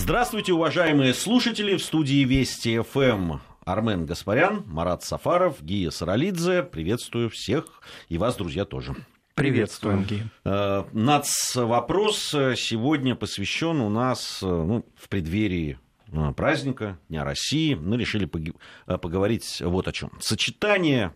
[0.00, 1.76] Здравствуйте, уважаемые слушатели.
[1.76, 6.62] В студии Вести ФМ Армен Гаспарян, Марат Сафаров, Гия Саралидзе.
[6.62, 8.94] Приветствую всех и вас, друзья, тоже.
[9.34, 10.22] Приветствуем, Ги.
[10.44, 15.80] Э, Нац вопрос сегодня посвящен у нас ну, в преддверии
[16.12, 17.74] э, праздника Дня России.
[17.74, 18.30] Мы решили
[18.86, 20.12] э, поговорить вот о чем.
[20.20, 21.12] Сочетание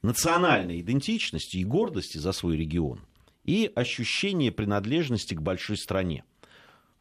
[0.00, 3.00] национальной идентичности и гордости за свой регион
[3.44, 6.24] и ощущение принадлежности к большой стране.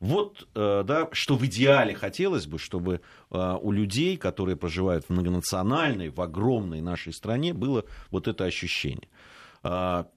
[0.06, 3.02] Вот, да, что в идеале хотелось бы, чтобы
[3.32, 9.10] у людей, которые проживают в многонациональной, в огромной нашей стране, было вот это ощущение.
[9.64, 10.08] А,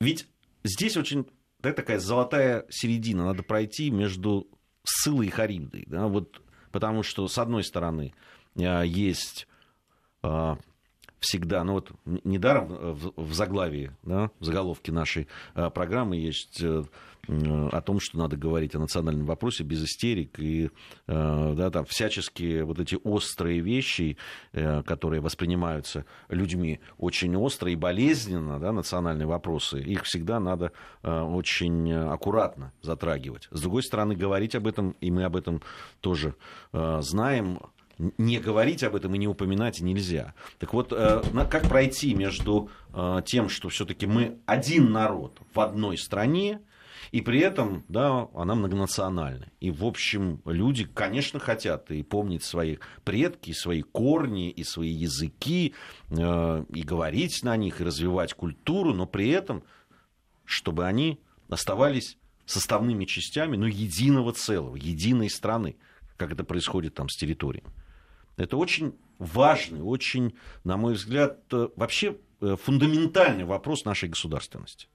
[0.00, 0.28] ведь
[0.64, 1.26] здесь очень
[1.60, 4.48] да, такая золотая середина, надо пройти между
[4.84, 5.84] Сылой и Харибдой.
[5.86, 6.42] Да, вот,
[6.72, 8.12] потому что, с одной стороны,
[8.58, 9.48] а, есть
[11.20, 16.84] всегда, ну вот недаром в заглавии, да, в заголовке нашей программы есть э,
[17.28, 20.70] о том, что надо говорить о национальном вопросе без истерик и
[21.06, 24.16] э, да, там, всяческие вот эти острые вещи,
[24.52, 30.72] э, которые воспринимаются людьми очень остро и болезненно, да, национальные вопросы, их всегда надо
[31.04, 33.46] э, очень аккуратно затрагивать.
[33.52, 35.62] С другой стороны, говорить об этом, и мы об этом
[36.00, 36.34] тоже
[36.72, 37.60] знаем,
[38.18, 40.34] не говорить об этом и не упоминать нельзя.
[40.58, 42.70] Так вот, как пройти между
[43.24, 46.60] тем, что все-таки мы один народ в одной стране,
[47.10, 49.52] и при этом, да, она многонациональная.
[49.60, 55.74] И, в общем, люди, конечно, хотят и помнить свои предки, свои корни, и свои языки,
[56.10, 59.64] э, и говорить на них, и развивать культуру, но при этом,
[60.44, 65.76] чтобы они оставались составными частями, ну, единого целого, единой страны,
[66.16, 67.64] как это происходит там с территорией.
[68.36, 74.88] Это очень важный, очень, на мой взгляд, э, вообще э, фундаментальный вопрос нашей государственности.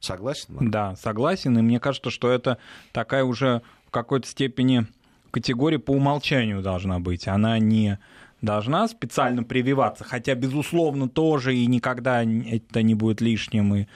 [0.00, 0.54] Согласен?
[0.54, 0.70] Марк?
[0.70, 1.58] Да, согласен.
[1.58, 2.58] И мне кажется, что это
[2.92, 4.86] такая уже в какой-то степени
[5.30, 7.28] категория по умолчанию должна быть.
[7.28, 7.98] Она не
[8.42, 13.86] должна специально прививаться, хотя, безусловно, тоже и никогда это не будет лишним, и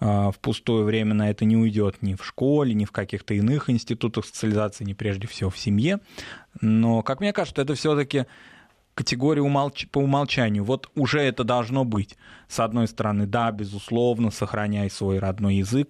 [0.00, 3.70] а, в пустое время на это не уйдет ни в школе, ни в каких-то иных
[3.70, 6.00] институтах социализации, ни прежде всего в семье.
[6.60, 8.26] Но, как мне кажется, это все-таки
[8.94, 9.86] категория умолч...
[9.88, 10.64] по умолчанию.
[10.64, 12.16] Вот уже это должно быть.
[12.48, 15.88] С одной стороны, да, безусловно, сохраняй свой родной язык,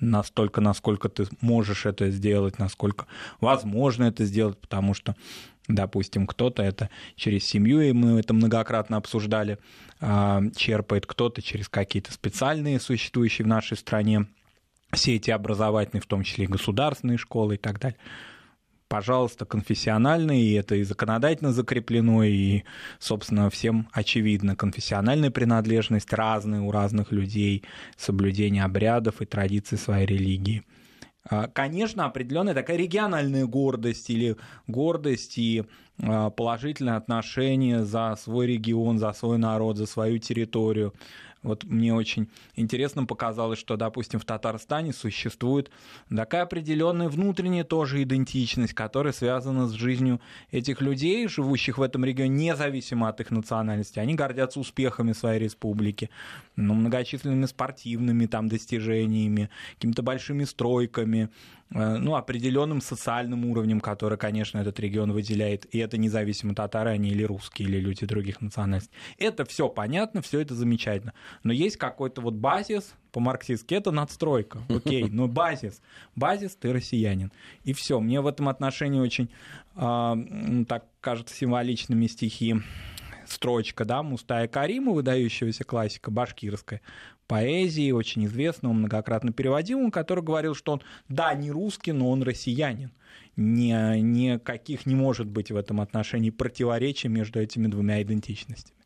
[0.00, 3.06] настолько, насколько ты можешь это сделать, насколько
[3.40, 5.16] возможно это сделать, потому что,
[5.68, 9.58] допустим, кто-то это через семью, и мы это многократно обсуждали,
[10.00, 14.26] а, черпает, кто-то через какие-то специальные существующие в нашей стране
[14.94, 17.98] сети образовательные, в том числе и государственные школы и так далее
[18.88, 22.62] пожалуйста, конфессиональный, и это и законодательно закреплено, и,
[22.98, 27.64] собственно, всем очевидно, конфессиональная принадлежность разная у разных людей,
[27.96, 30.64] соблюдение обрядов и традиций своей религии.
[31.28, 34.36] А, конечно, определенная такая региональная гордость или
[34.66, 35.64] гордость и
[36.02, 40.92] а, положительное отношение за свой регион, за свой народ, за свою территорию.
[41.44, 45.70] Вот мне очень интересно показалось, что, допустим, в Татарстане существует
[46.08, 52.48] такая определенная внутренняя тоже идентичность, которая связана с жизнью этих людей, живущих в этом регионе,
[52.48, 53.98] независимо от их национальности.
[53.98, 56.08] Они гордятся успехами своей республики,
[56.56, 61.28] ну, многочисленными спортивными там достижениями, какими-то большими стройками,
[61.74, 67.24] ну, определенным социальным уровнем, который, конечно, этот регион выделяет, и это независимо, татары они или
[67.24, 68.92] русские, или люди других национальностей.
[69.18, 71.14] Это все понятно, все это замечательно.
[71.42, 75.82] Но есть какой-то вот базис, по-марксистски, это надстройка, окей, но базис,
[76.14, 77.32] базис, ты россиянин.
[77.64, 79.28] И все, мне в этом отношении очень,
[79.74, 82.56] э, так кажется, символичными стихи
[83.34, 86.80] строчка, да, Мустая Карима, выдающегося классика башкирская,
[87.26, 92.92] поэзии, очень известного, многократно переводимого, который говорил, что он, да, не русский, но он россиянин.
[93.36, 98.76] Ни, никаких не может быть в этом отношении противоречий между этими двумя идентичностями.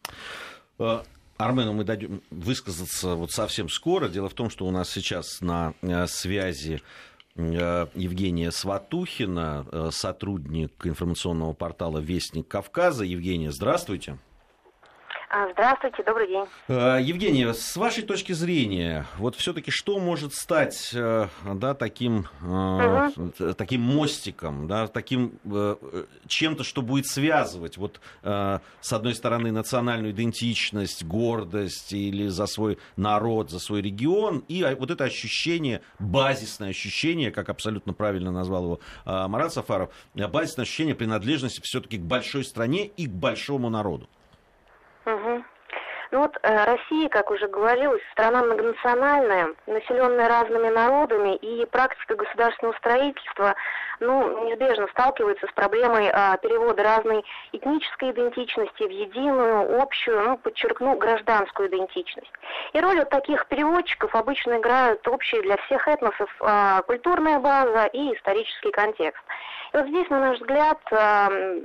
[0.78, 1.03] Э,
[1.36, 4.09] Армену мы дадим высказаться вот совсем скоро.
[4.09, 6.80] Дело в том, что у нас сейчас на э, связи
[7.36, 13.04] э, Евгения Сватухина, сотрудник информационного портала «Вестник Кавказа».
[13.04, 14.18] Евгения, здравствуйте.
[15.30, 16.47] А, здравствуйте, добрый день.
[16.69, 23.33] Э, Евгения, с вашей точки зрения, вот все-таки что может стать э, да, таким, угу.
[23.54, 25.39] таким мостиком, да, таким
[26.27, 33.51] чем-то, что будет связывать вот, с одной стороны национальную идентичность, гордость или за свой народ,
[33.51, 39.53] за свой регион, и вот это ощущение, базисное ощущение, как абсолютно правильно назвал его Марат
[39.53, 44.09] Сафаров, базисное ощущение принадлежности все-таки к большой стране и к большому народу.
[46.10, 52.75] Ну вот э, Россия, как уже говорилось, страна многонациональная, населенная разными народами, и практика государственного
[52.78, 53.55] строительства
[54.01, 60.97] ну, неизбежно сталкивается с проблемой э, перевода разной этнической идентичности в единую, общую, ну, подчеркну,
[60.97, 62.33] гражданскую идентичность.
[62.72, 68.15] И роль вот таких переводчиков обычно играют общие для всех этносов э, культурная база и
[68.15, 69.22] исторический контекст.
[69.72, 71.60] Вот здесь, на наш взгляд, э,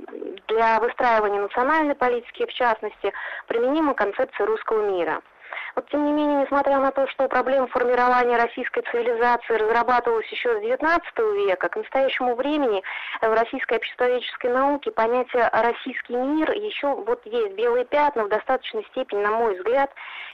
[0.48, 3.12] для выстраивания национальной политики, в частности,
[3.46, 5.20] применима концепция русского мира–
[5.74, 10.62] вот, тем не менее, несмотря на то, что проблема формирования российской цивилизации разрабатывалась еще с
[10.62, 12.82] XIX века, к настоящему времени
[13.20, 19.22] в российской обществоведческой науке понятие «российский мир» еще вот есть белые пятна в достаточной степени,
[19.22, 19.90] на мой взгляд,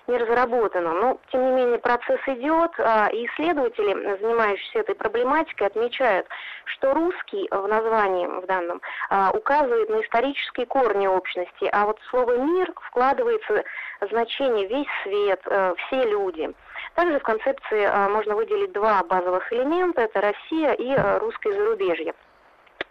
[0.06, 0.92] не разработано.
[0.92, 6.26] Но, тем не менее, процесс идет, а, и исследователи, занимающиеся этой проблематикой, отмечают,
[6.64, 12.36] что русский в названии в данном а, указывает на исторические корни общности, а вот слово
[12.38, 13.64] «мир» вкладывается
[14.10, 16.52] значение весь свет, э, все люди.
[16.94, 22.14] Также в концепции э, можно выделить два базовых элемента, это Россия и э, русское зарубежье.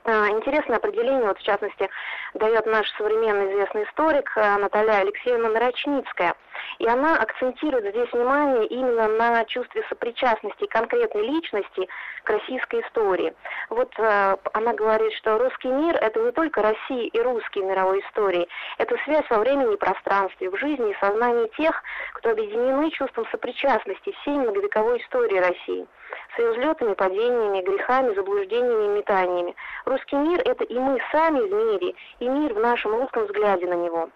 [0.10, 1.90] Интересное определение, вот в частности,
[2.34, 6.36] дает наш современный известный историк Наталья Алексеевна Нарочницкая–
[6.80, 11.88] и она акцентирует здесь внимание именно на чувстве сопричастности конкретной личности
[12.24, 13.34] к российской истории.
[13.70, 18.48] Вот э, она говорит, что русский мир– это не только Россия и русские мировой истории,
[18.78, 21.82] это связь во времени и пространстве, в жизни и сознании тех,
[22.14, 25.88] кто объединены чувством сопричастности всей многовековой истории России
[26.36, 29.56] с ее взлетами, падениями, грехами, заблуждениями и метаниями.
[30.00, 33.74] Русский мир– это и мы сами в мире, и мир в нашем русском взгляде на
[33.74, 34.10] него.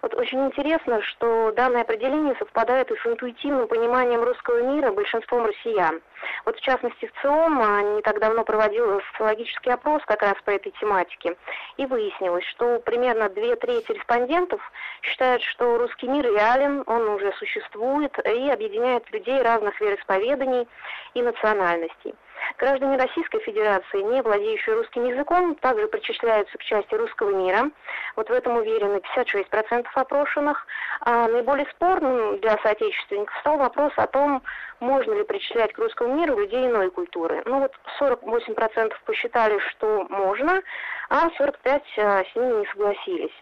[0.00, 6.00] Вот очень интересно, что данное определение совпадает и с интуитивным пониманием русского мира большинством россиян.
[6.46, 10.50] Вот в частности в ЦИОМ а, не так давно проводил социологический опрос как раз по
[10.50, 11.36] этой тематике,
[11.76, 14.62] и выяснилось, что примерно две трети респондентов
[15.02, 20.66] считают, что русский мир реален, он уже существует и объединяет людей разных вероисповеданий
[21.12, 22.14] и национальностей.
[22.56, 27.70] Граждане Российской Федерации, не владеющие русским языком, также причисляются к части русского мира.
[28.16, 30.66] Вот в этом уверены 56% опрошенных.
[31.00, 34.42] А наиболее спорным для соотечественников стал вопрос о том,
[34.80, 37.42] можно ли причислять к русскому миру людей иной культуры.
[37.44, 40.62] Ну вот 48% посчитали, что можно,
[41.10, 43.34] а 45% а, с ними не согласились.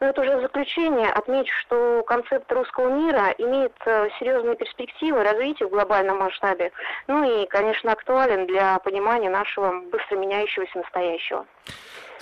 [0.00, 5.66] Но это уже в заключение отмечу, что концепт русского мира имеет э, серьезные перспективы развития
[5.66, 6.72] в глобальном масштабе,
[7.06, 11.46] ну и, конечно, актуален для понимания нашего быстро меняющегося настоящего.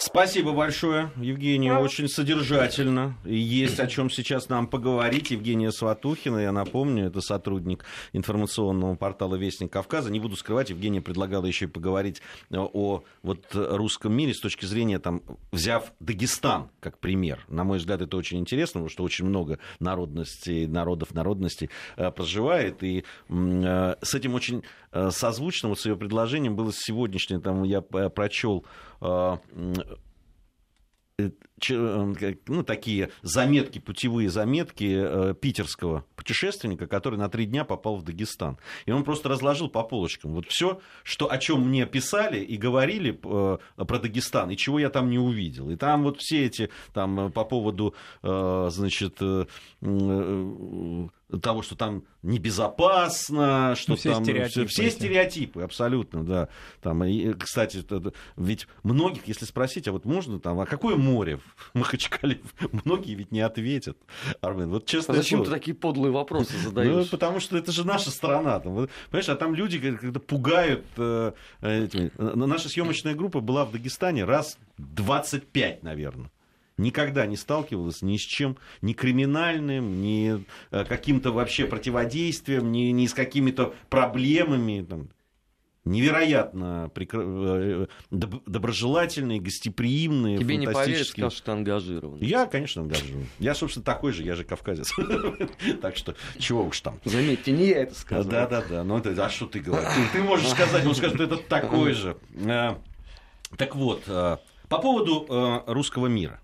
[0.02, 3.18] Спасибо большое, Евгения, очень содержательно.
[3.22, 5.30] Есть о чем сейчас нам поговорить.
[5.30, 10.10] Евгения Сватухина, я напомню, это сотрудник информационного портала Вестник Кавказа.
[10.10, 15.00] Не буду скрывать, Евгения предлагала еще и поговорить о вот русском мире с точки зрения,
[15.00, 15.20] там,
[15.52, 17.44] взяв Дагестан как пример.
[17.48, 21.68] На мой взгляд, это очень интересно, потому что очень много народностей, народов, народностей
[21.98, 22.82] э, проживает.
[22.82, 27.82] И э, с этим очень э, созвучно, вот с ее предложением было сегодняшнее, там я
[27.82, 28.89] прочел Э, э,
[31.68, 38.56] ну, такие заметки, путевые заметки э, питерского путешественника, который на три дня попал в Дагестан.
[38.86, 40.32] И он просто разложил по полочкам.
[40.32, 45.10] Вот все, что, о чем мне писали и говорили про Дагестан, и чего я там
[45.10, 45.70] не увидел.
[45.70, 49.18] И там вот все эти, там, по поводу, значит,
[51.38, 56.48] того, что там небезопасно, что ну, все там стереотипы, все, стереотипы, абсолютно, да.
[56.82, 57.84] Там, и, кстати,
[58.36, 61.38] ведь многих, если спросить, а вот можно там, а какое море
[61.72, 62.40] в Махачкале,
[62.84, 63.96] многие ведь не ответят.
[64.40, 65.14] Армен, вот честно.
[65.14, 65.50] А зачем слово.
[65.50, 66.94] ты такие подлые вопросы задаешь?
[66.94, 70.84] Ну, потому что это же наша страна, там, понимаешь, а там люди когда пугают.
[70.96, 72.10] Э, этими.
[72.18, 76.30] Наша съемочная группа была в Дагестане раз 25, наверное
[76.80, 83.06] никогда не сталкивалась ни с чем, ни криминальным, ни э, каким-то вообще противодействием, ни, ни
[83.06, 84.84] с какими-то проблемами.
[84.88, 85.10] Там,
[85.84, 87.18] невероятно прикр...
[87.20, 92.18] Э, доброжелательные, гостеприимные, Тебе не поверят, скажут, что ты ангажирован.
[92.20, 93.26] Я, конечно, ангажирован.
[93.38, 94.92] Я, собственно, такой же, я же кавказец.
[95.82, 97.00] Так что, чего уж там.
[97.04, 98.30] Заметьте, не я это сказал.
[98.30, 99.88] Да-да-да, ну а что ты говоришь?
[100.12, 102.16] Ты можешь сказать, он скажет, это такой же.
[102.34, 102.76] Э,
[103.56, 106.40] так вот, по поводу русского мира.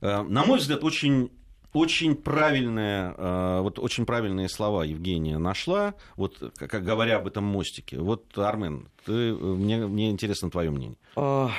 [0.00, 1.30] Э, на мой взгляд, очень
[1.74, 7.98] очень правильные, э, вот очень правильные слова Евгения нашла, вот как говоря об этом мостике.
[7.98, 10.96] Вот, Армен, ты, мне, мне интересно твое мнение.
[11.14, 11.50] А,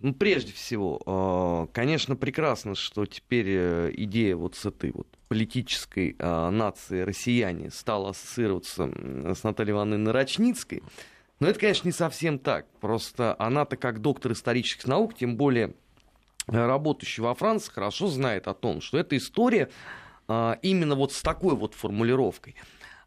[0.00, 6.16] ну, прежде всего, а, конечно, прекрасно, что теперь э, идея вот с этой вот политической
[6.18, 8.90] а, нации россияне стала ассоциироваться
[9.34, 10.82] с Натальей Ивановной Нарочницкой.
[11.38, 12.66] Но это, конечно, не совсем так.
[12.80, 15.74] Просто она-то как доктор исторических наук, тем более
[16.46, 19.70] работающий во Франции, хорошо знает о том, что эта история
[20.28, 22.56] а, именно вот с такой вот формулировкой,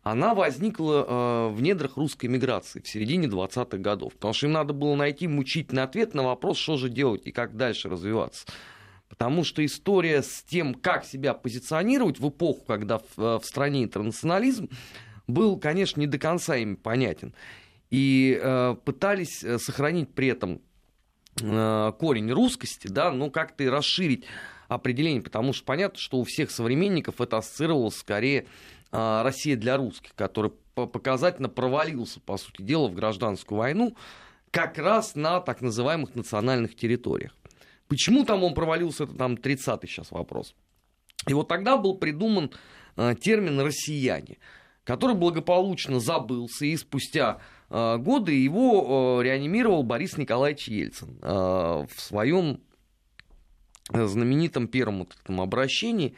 [0.04, 4.14] она возникла э, в недрах русской миграции в середине 20-х годов.
[4.14, 7.58] Потому что им надо было найти мучительный ответ на вопрос, что же делать и как
[7.58, 8.46] дальше развиваться.
[9.10, 13.84] Потому что история с тем, как себя позиционировать в эпоху, когда в, э, в стране
[13.84, 14.70] интернационализм,
[15.26, 17.34] был, конечно, не до конца им понятен.
[17.90, 20.62] И э, пытались сохранить при этом
[21.38, 24.26] корень русскости, да, но как-то и расширить
[24.68, 28.48] определение, потому что понятно, что у всех современников это ассоциировалось скорее
[28.92, 33.96] а, Россия для русских, который показательно провалился, по сути дела, в гражданскую войну
[34.52, 37.36] как раз на так называемых национальных территориях.
[37.88, 40.56] Почему там он провалился, это там 30-й сейчас вопрос.
[41.28, 42.52] И вот тогда был придуман
[42.96, 44.38] э, термин «россияне»,
[44.84, 52.02] который благополучно забылся, и спустя э, годы его э, реанимировал Борис Николаевич Ельцин э, в
[52.02, 52.62] своем
[53.92, 56.16] знаменитом первом вот этом обращении.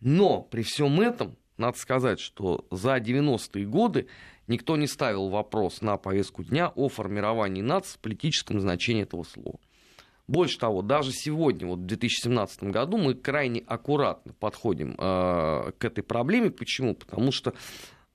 [0.00, 4.06] Но при всем этом надо сказать, что за 90-е годы
[4.46, 9.58] никто не ставил вопрос на повестку дня о формировании нации в политическом значении этого слова.
[10.28, 16.04] Больше того, даже сегодня, вот в 2017 году, мы крайне аккуратно подходим э, к этой
[16.04, 16.50] проблеме.
[16.50, 16.94] Почему?
[16.94, 17.54] Потому что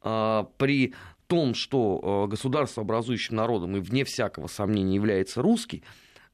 [0.04, 0.94] э, при
[1.28, 5.84] том, что э, государство образующим народом и вне всякого сомнения является русский,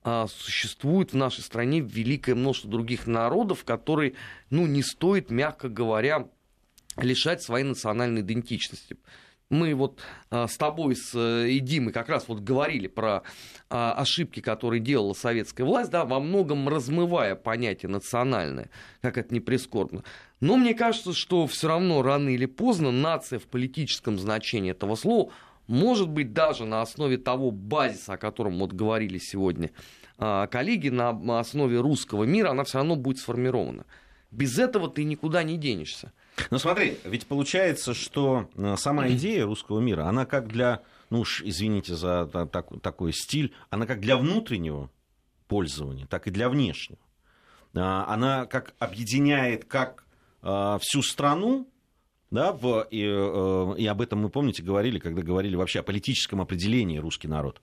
[0.04, 4.14] э, существует в нашей стране великое множество других народов, которые,
[4.50, 6.28] ну, не стоит, мягко говоря,
[6.98, 8.98] лишать своей национальной идентичности.
[9.50, 13.24] Мы вот а, с тобой, с э, и Димой как раз вот говорили про
[13.70, 18.70] а, ошибки, которые делала советская власть, да, во многом размывая понятие национальное,
[19.02, 20.04] как это не прискорбно.
[20.40, 25.32] Но мне кажется, что все равно рано или поздно нация в политическом значении этого слова
[25.68, 29.72] может быть даже на основе того базиса, о котором вот говорили сегодня
[30.18, 33.86] а, коллеги, на основе русского мира, она все равно будет сформирована.
[34.32, 36.12] Без этого ты никуда не денешься.
[36.52, 41.42] Ну смотри, ведь получается, что э, сама идея русского мира, она как для, ну уж
[41.44, 44.90] извините за так, такой стиль, она как для внутреннего
[45.48, 47.00] пользования, так и для внешнего.
[47.74, 50.06] А, она как объединяет как
[50.42, 51.68] всю страну,
[52.32, 56.42] да, в, и, э, и об этом мы, помните, говорили, когда говорили вообще о политическом
[56.42, 57.62] определении русский народ,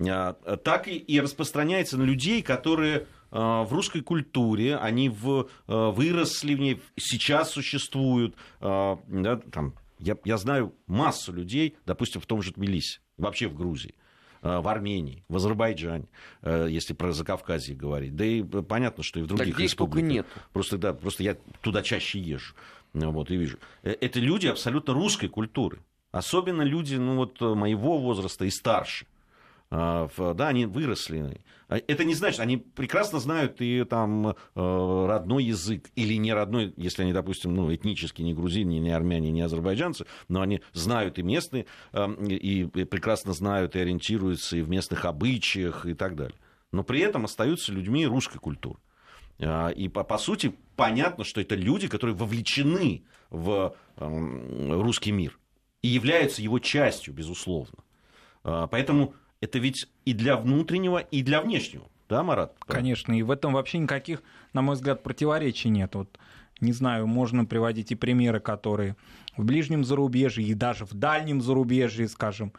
[0.00, 5.90] а, так и, и распространяется на людей, которые Э, в русской культуре, они в, э,
[5.90, 8.34] выросли в ней, сейчас существуют.
[8.60, 13.54] Э, да, там, я, я знаю массу людей, допустим, в том же Тбилиси, вообще в
[13.54, 13.94] Грузии
[14.42, 16.08] в Армении, в Азербайджане,
[16.44, 18.16] если про Закавказье говорить.
[18.16, 20.10] Да и понятно, что и в других так республиках.
[20.10, 20.26] нет.
[20.52, 22.54] Просто, да, просто я туда чаще езжу
[22.94, 23.58] вот, и вижу.
[23.82, 25.78] Это люди абсолютно русской культуры.
[26.10, 29.06] Особенно люди ну, вот, моего возраста и старше.
[29.70, 35.90] Да, они выросли а это не значит, они прекрасно знают и там э, родной язык
[35.96, 40.40] или не родной, если они, допустим, ну, этнически не грузины, не армяне, не азербайджанцы, но
[40.40, 45.92] они знают и местные, эм, и прекрасно знают и ориентируются и в местных обычаях и
[45.92, 46.38] так далее.
[46.72, 48.78] Но при этом остаются людьми русской культуры.
[49.38, 55.38] А, и по, по сути понятно, что это люди, которые вовлечены в эм, русский мир
[55.82, 57.84] и являются его частью, безусловно.
[58.42, 61.86] А, поэтому это ведь и для внутреннего, и для внешнего.
[62.08, 62.56] Да, Марат?
[62.66, 65.94] Конечно, и в этом вообще никаких, на мой взгляд, противоречий нет.
[65.94, 66.18] Вот,
[66.60, 68.96] не знаю, можно приводить и примеры, которые
[69.36, 72.52] в ближнем зарубежье и даже в дальнем зарубежье, скажем,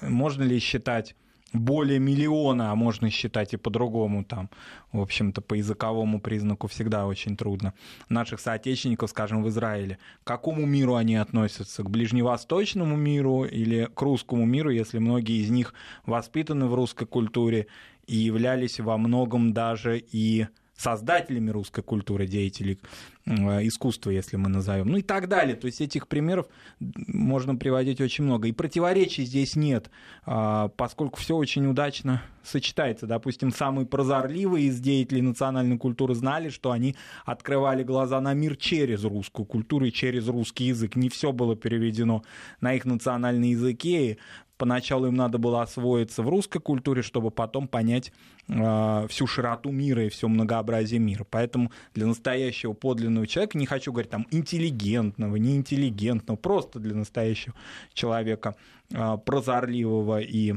[0.00, 1.14] можно ли считать
[1.60, 4.50] более миллиона, а можно считать и по-другому там,
[4.92, 7.74] в общем-то, по языковому признаку всегда очень трудно.
[8.08, 11.82] Наших соотечественников, скажем, в Израиле, к какому миру они относятся?
[11.82, 17.66] К ближневосточному миру или к русскому миру, если многие из них воспитаны в русской культуре
[18.06, 20.46] и являлись во многом даже и
[20.76, 22.78] создателями русской культуры, деятелей
[23.24, 25.56] э, искусства, если мы назовем, ну и так далее.
[25.56, 26.46] То есть этих примеров
[26.78, 28.48] можно приводить очень много.
[28.48, 29.90] И противоречий здесь нет,
[30.24, 33.06] а, поскольку все очень удачно сочетается.
[33.06, 39.02] Допустим, самые прозорливые из деятелей национальной культуры знали, что они открывали глаза на мир через
[39.04, 40.96] русскую культуру и через русский язык.
[40.96, 42.22] Не все было переведено
[42.60, 44.18] на их национальные языки,
[44.56, 48.12] поначалу им надо было освоиться в русской культуре, чтобы потом понять
[48.48, 51.26] э, всю широту мира и все многообразие мира.
[51.28, 57.54] Поэтому для настоящего подлинного человека, не хочу говорить там интеллигентного, неинтеллигентного, просто для настоящего
[57.92, 58.56] человека
[58.90, 60.54] э, прозорливого и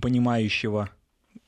[0.00, 0.90] понимающего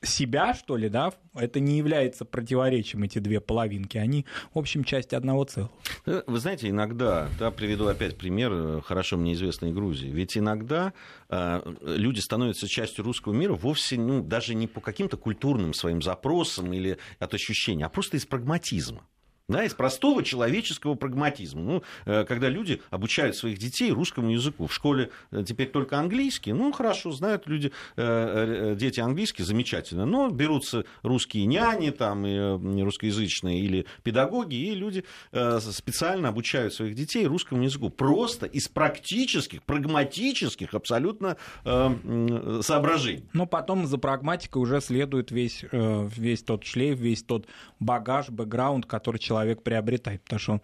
[0.05, 5.13] себя, что ли, да, это не является противоречием, эти две половинки, они, в общем, часть
[5.13, 5.71] одного целого.
[6.05, 10.93] Э, вы знаете, иногда, да, приведу опять пример э, хорошо мне известной Грузии, ведь иногда
[11.29, 16.71] э, люди становятся частью русского мира вовсе, ну, даже не по каким-то культурным своим запросам
[16.73, 19.05] или от ощущения, а просто из прагматизма.
[19.47, 21.61] Да, из простого человеческого прагматизма.
[21.61, 24.65] Ну, э, когда люди обучают своих детей русскому языку.
[24.65, 26.51] В школе э, теперь только английский.
[26.51, 30.07] Ну, хорошо, знают люди, э, дети английский, замечательно.
[30.07, 37.27] Но берутся русские няни, там, и русскоязычные или педагоги, и люди специально обучают своих детей
[37.27, 37.89] русскому языку.
[37.89, 43.25] Просто из практических, прагматических абсолютно соображений.
[43.33, 47.47] Но потом за прагматикой уже следует весь, весь тот шлейф, весь тот
[47.79, 50.61] багаж, бэкграунд, который человек человек приобретает, потому что он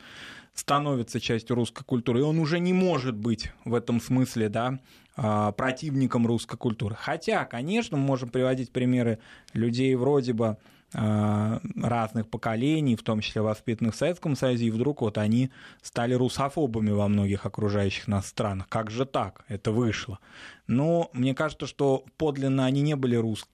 [0.54, 4.80] становится частью русской культуры, и он уже не может быть в этом смысле, да,
[5.16, 6.96] а, противником русской культуры.
[7.00, 9.20] Хотя, конечно, мы можем приводить примеры
[9.54, 10.58] людей вроде бы
[10.94, 15.52] а, разных поколений, в том числе воспитанных в Советском Союзе, и вдруг вот они
[15.82, 18.68] стали русофобами во многих окружающих нас странах.
[18.68, 19.44] Как же так?
[19.48, 20.20] Это вышло.
[20.68, 23.48] Но мне кажется, что подлинно они не были рус...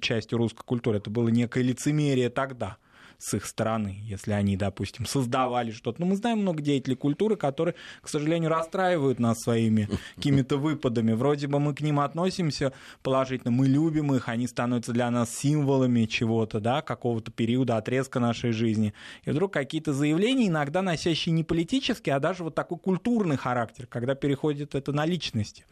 [0.00, 0.98] частью русской культуры.
[0.98, 2.76] Это было некое лицемерие тогда
[3.22, 6.00] с их стороны, если они, допустим, создавали что-то.
[6.00, 11.12] Но мы знаем много деятелей культуры, которые, к сожалению, расстраивают нас своими какими-то выпадами.
[11.12, 12.72] Вроде бы мы к ним относимся
[13.04, 18.50] положительно, мы любим их, они становятся для нас символами чего-то, да, какого-то периода, отрезка нашей
[18.50, 18.92] жизни.
[19.22, 24.16] И вдруг какие-то заявления, иногда носящие не политический, а даже вот такой культурный характер, когда
[24.16, 25.64] переходит это на личности.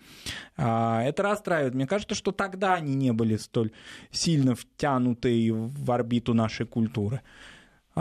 [0.57, 1.75] А, это расстраивает.
[1.75, 3.73] Мне кажется, что тогда они не были столь
[4.12, 7.23] сильно втянуты в орбиту нашей культуры.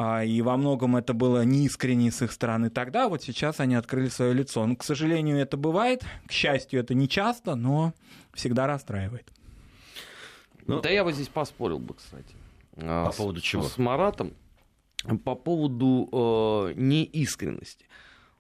[0.02, 4.08] А, и во многом это было неискренне с их стороны тогда, вот сейчас они открыли
[4.08, 4.66] свое лицо.
[4.66, 7.94] Ну, к сожалению, это бывает, к счастью, это не часто, но
[8.34, 9.28] всегда расстраивает.
[10.68, 12.34] Ну, да я бы здесь поспорил бы, кстати.
[12.78, 13.64] А, по с, поводу чего?
[13.64, 14.32] С Маратом.
[15.26, 16.08] По поводу
[16.70, 17.86] э, неискренности.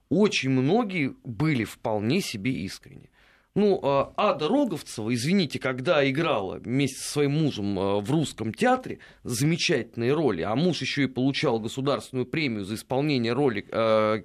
[0.08, 3.10] Очень многие были вполне себе искренни.
[3.56, 9.00] Ну, а, Ада Роговцева, извините, когда играла вместе со своим мужем а, в русском театре
[9.24, 14.22] замечательные роли, а муж еще и получал государственную премию за исполнение роли э,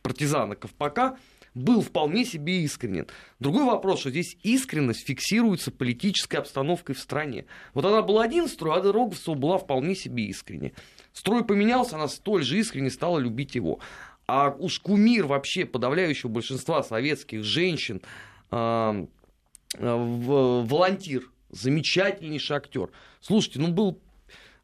[0.00, 1.18] партизана Ковпака,
[1.54, 3.06] был вполне себе искренен.
[3.38, 7.44] Другой вопрос, что здесь искренность фиксируется политической обстановкой в стране.
[7.74, 10.72] Вот она была один строй, Ада Роговцева была вполне себе искренне.
[11.12, 13.80] Строй поменялся, она столь же искренне стала любить его.
[14.26, 18.00] А уж кумир вообще подавляющего большинства советских женщин–
[19.78, 22.90] волонтир, замечательнейший актер.
[23.20, 23.98] Слушайте, ну был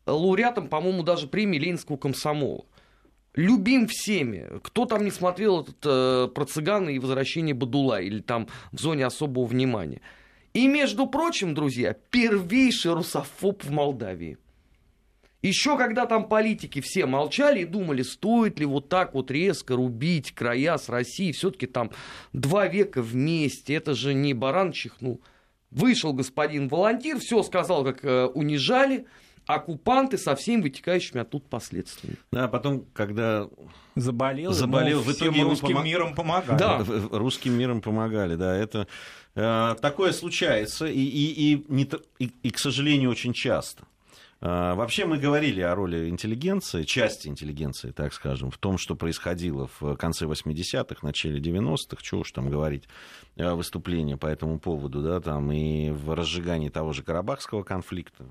[0.07, 2.65] лауреатом, по-моему, даже премии Ленинского комсомола.
[3.35, 4.49] Любим всеми.
[4.63, 9.07] Кто там не смотрел этот, э, про цыгана и возвращение Бадула или там в зоне
[9.07, 10.01] особого внимания.
[10.55, 14.39] И, между прочим, друзья, первейший русофоб в Молдавии.
[15.43, 20.33] Еще когда там политики все молчали и думали, стоит ли вот так вот резко рубить
[20.35, 21.91] края с Россией, все-таки там
[22.33, 25.21] два века вместе, это же не баран чихнул.
[25.71, 29.07] Вышел господин волонтер, все сказал, как э, унижали,
[29.47, 32.19] оккупанты со всеми вытекающими оттуда последствиями.
[32.33, 33.49] Да, потом, когда
[33.95, 35.85] заболел, заболел в итоге русским пом...
[35.85, 36.59] миром помогали.
[36.59, 38.87] Да, русским миром помогали, да, это
[39.35, 43.85] э, такое случается и, и, и, не, и, и, к сожалению, очень часто.
[44.41, 49.69] А, вообще мы говорили о роли интеллигенции, части интеллигенции, так скажем, в том, что происходило
[49.81, 52.85] в конце 80-х, начале 90-х, чего уж там говорить,
[53.37, 58.27] а, выступления по этому поводу, да, там и в разжигании того же Карабахского конфликта.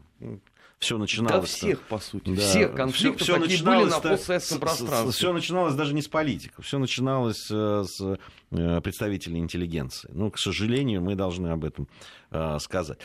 [0.79, 1.33] Все начиналось...
[1.33, 5.11] Да всех, по сути, да, всех конфликтов все, все такие были на постсоветском пространстве.
[5.11, 8.17] Все начиналось даже не с политиков, все начиналось э, с э,
[8.49, 10.09] представителей интеллигенции.
[10.13, 11.87] Ну, к сожалению, мы должны об этом
[12.31, 12.99] э, сказать.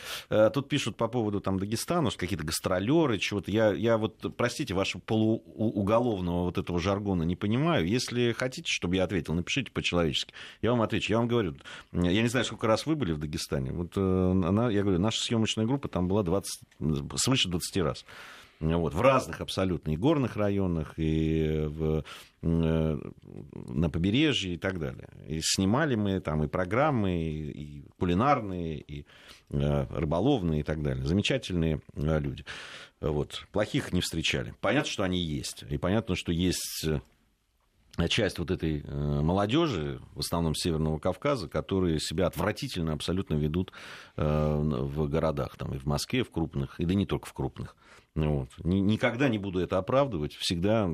[0.53, 3.51] Тут пишут по поводу там Дагестана, что какие-то гастролеры, чего-то.
[3.51, 7.87] Я, я вот, простите, вашего полууголовного вот этого жаргона не понимаю.
[7.87, 10.33] Если хотите, чтобы я ответил, напишите по-человечески.
[10.61, 11.11] Я вам отвечу.
[11.11, 11.55] Я вам говорю,
[11.91, 13.71] я не знаю, сколько раз вы были в Дагестане.
[13.71, 16.61] Вот она, я говорю, наша съемочная группа там была 20,
[17.17, 18.05] свыше 20 20 раз.
[18.63, 22.05] Вот, в разных абсолютно, и горных районах, и в,
[22.41, 22.97] э,
[23.51, 25.09] на побережье и так далее.
[25.27, 29.05] И снимали мы там и программы, и, кулинарные, и
[29.49, 31.05] э, рыболовные и так далее.
[31.05, 32.45] Замечательные э, люди.
[33.01, 33.45] Вот.
[33.51, 34.53] Плохих не встречали.
[34.61, 35.65] Понятно, что они есть.
[35.69, 36.87] И понятно, что есть
[38.09, 43.71] часть вот этой э, молодежи, в основном Северного Кавказа, которые себя отвратительно абсолютно ведут
[44.15, 47.75] э, в городах, там, и в Москве, в крупных, и да не только в крупных.
[48.15, 48.49] Вот.
[48.63, 50.89] Никогда не буду это оправдывать, всегда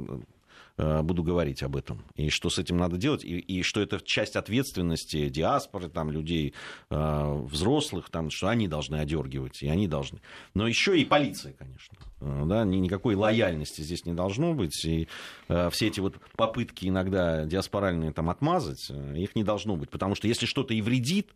[0.80, 2.06] Э, буду говорить об этом.
[2.16, 6.54] И что с этим надо делать, и, и что это часть ответственности диаспоры, там, людей
[6.90, 10.22] э, взрослых, там, что они должны одергивать, и они должны.
[10.54, 11.98] Но еще и полиция, конечно.
[12.22, 14.86] Э, да, никакой лояльности здесь не должно быть.
[14.86, 15.10] И
[15.50, 19.90] все эти вот попытки иногда диаспоральные там отмазать, их не должно быть.
[19.90, 21.34] Потому что если что-то и вредит,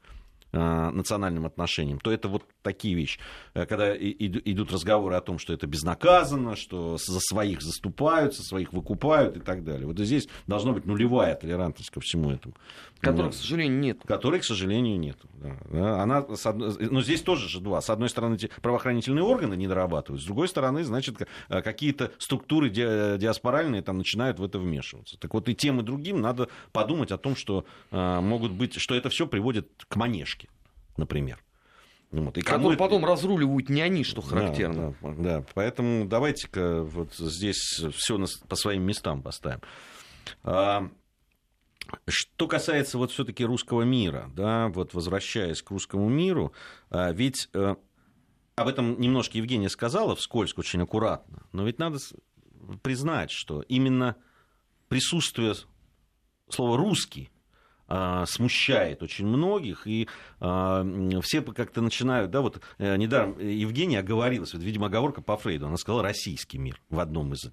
[0.54, 3.20] национальным отношениям, то это вот такие вещи.
[3.54, 9.40] Когда идут разговоры о том, что это безнаказанно, что за своих заступаются, своих выкупают и
[9.40, 9.88] так далее.
[9.88, 12.54] Вот здесь должна быть нулевая толерантность ко всему этому.
[13.00, 14.00] Которой, к сожалению, нет.
[14.06, 15.18] Которой, к сожалению, нет.
[15.34, 16.02] Да.
[16.02, 17.82] Она, но здесь тоже же два.
[17.82, 21.18] С одной стороны, эти правоохранительные органы не дорабатывают, с другой стороны, значит,
[21.50, 25.18] какие-то структуры диаспоральные там начинают в это вмешиваться.
[25.18, 29.10] Так вот и тем, и другим надо подумать о том, что могут быть, что это
[29.10, 30.43] все приводит к манежке,
[30.98, 31.44] например.
[32.12, 32.38] Вот.
[32.38, 34.96] И Который потом разруливают не они, что характерно.
[35.02, 35.46] Да, да, да.
[35.56, 39.62] поэтому давайте-ка вот здесь все по своим местам поставим.
[42.08, 46.54] Что касается вот все-таки русского мира, да, вот возвращаясь к русскому миру,
[46.90, 47.76] а, ведь э,
[48.56, 52.00] об этом немножко Евгения сказала вскользь, очень аккуратно, но ведь надо
[52.82, 54.16] признать, что именно
[54.88, 55.56] присутствие
[56.50, 57.33] слова «русский» а,
[58.26, 60.08] смущает очень многих, и
[60.40, 60.86] а,
[61.22, 65.78] все как-то начинают, да, вот э, недаром Евгения оговорилась, вот, видимо, оговорка по Фрейду, она
[65.78, 67.52] сказала «российский мир» в одном из...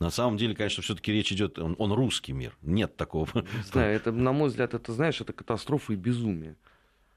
[0.00, 3.28] На самом деле, конечно, все таки речь идет, он, он русский мир, нет такого.
[3.72, 6.56] знаю, это, на мой взгляд, это, знаешь, это катастрофа и безумие.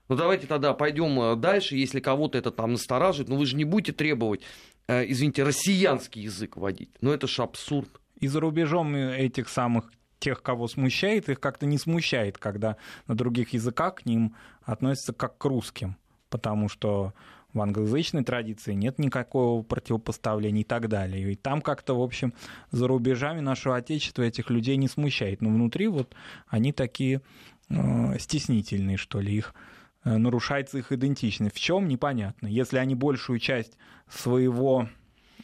[0.07, 3.65] Ну давайте тогда пойдем э, дальше, если кого-то это там настораживает, но вы же не
[3.65, 4.41] будете требовать,
[4.87, 6.89] э, извините, россиянский язык вводить.
[7.01, 7.89] Ну это же абсурд.
[8.19, 13.53] И за рубежом этих самых тех, кого смущает, их как-то не смущает, когда на других
[13.53, 15.97] языках к ним относятся как к русским,
[16.29, 17.13] потому что
[17.55, 21.31] в англоязычной традиции нет никакого противопоставления и так далее.
[21.31, 22.33] И там как-то, в общем,
[22.71, 25.41] за рубежами нашего Отечества этих людей не смущает.
[25.41, 26.13] Но внутри вот
[26.47, 27.21] они такие
[27.69, 29.55] э, стеснительные, что ли, их
[30.03, 31.55] э, нарушается их идентичность.
[31.55, 32.47] В чем непонятно.
[32.47, 33.77] Если они большую часть
[34.09, 34.89] своего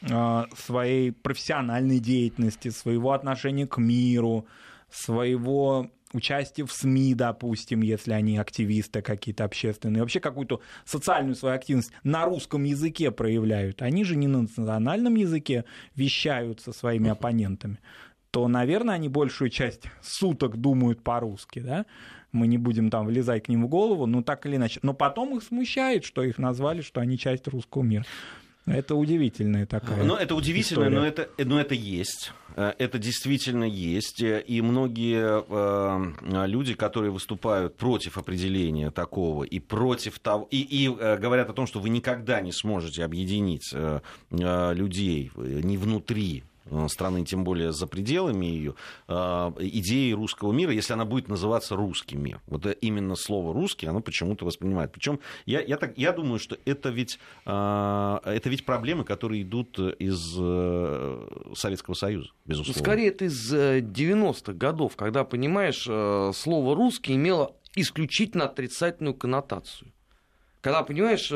[0.04, 4.48] своей профессиональной деятельности, своего отношения к миру,
[4.90, 11.92] своего участия в СМИ, допустим, если они активисты какие-то общественные, вообще какую-то социальную свою активность
[12.04, 13.82] на русском языке проявляют.
[13.82, 17.78] Они же не на национальном языке вещают со своими оппонентами
[18.32, 21.86] то, наверное, они большую часть суток думают по-русски, да,
[22.32, 24.80] мы не будем там влезать к ним в голову, ну так или иначе.
[24.84, 28.06] Но потом их смущает, что их назвали, что они часть русского мира.
[28.65, 30.04] Это удивительная такая.
[30.04, 32.32] Ну, это удивительно, но это, но это есть.
[32.56, 34.21] Э, это действительно есть.
[34.21, 41.17] И многие э, люди, которые выступают против определения такого и против того, и, и э,
[41.17, 46.43] говорят о том, что вы никогда не сможете объединить э, людей ни внутри
[46.88, 48.76] страны, тем более за пределами ее,
[49.08, 49.13] э,
[49.60, 52.41] идеи русского мира, если она будет называться русский мир.
[52.47, 54.91] Вот именно слово русский оно почему-то воспринимает.
[54.91, 59.80] Причем я, я, так, я думаю, что это ведь, э, это ведь проблемы, которые идут
[59.80, 60.21] из
[61.58, 62.82] Советского Союза, безусловно.
[62.82, 65.84] Скорее, это из 90-х годов, когда, понимаешь,
[66.36, 69.91] слово русский имело исключительно отрицательную коннотацию.
[70.62, 71.32] Когда, понимаешь,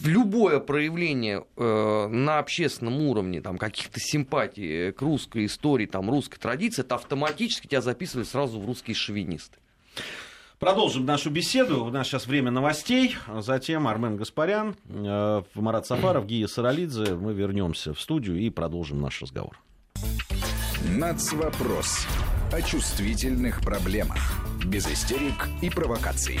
[0.00, 6.82] любое проявление э, на общественном уровне там, каких-то симпатий к русской истории, там, русской традиции,
[6.82, 9.58] это автоматически тебя записывали сразу в русские шовинисты.
[10.58, 11.84] Продолжим нашу беседу.
[11.84, 13.16] У нас сейчас время новостей.
[13.40, 17.14] Затем Армен Гаспарян, э, Марат Сафаров, Гия Саралидзе.
[17.14, 19.58] Мы вернемся в студию и продолжим наш разговор.
[20.88, 22.06] Нацвопрос.
[22.52, 24.18] О чувствительных проблемах.
[24.64, 26.38] Без истерик и провокаций.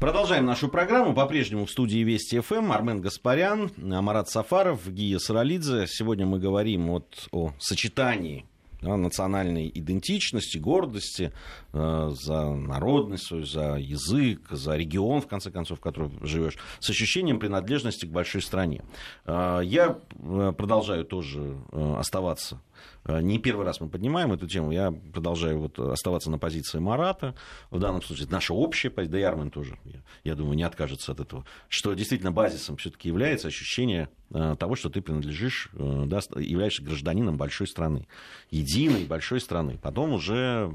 [0.00, 1.12] Продолжаем нашу программу.
[1.12, 5.86] По-прежнему в студии Вести ФМ Армен Гаспарян, Марат Сафаров, Гия Саралидзе.
[5.86, 8.46] Сегодня мы говорим вот о сочетании
[8.80, 11.34] да, национальной идентичности, гордости
[11.74, 16.88] э, за народность свою, за язык, за регион, в конце концов, в котором живешь, с
[16.88, 18.82] ощущением принадлежности к большой стране.
[19.26, 22.62] Э, я э, продолжаю тоже э, оставаться
[23.06, 24.72] не первый раз мы поднимаем эту тему.
[24.72, 27.34] Я продолжаю вот оставаться на позиции Марата.
[27.70, 31.12] В данном случае наша общая позиция, да и Армен тоже, я, я думаю, не откажется
[31.12, 31.44] от этого.
[31.68, 37.36] Что действительно базисом все-таки является ощущение э, того, что ты принадлежишь, э, да, являешься гражданином
[37.36, 38.06] большой страны,
[38.50, 39.78] единой большой страны.
[39.80, 40.70] Потом уже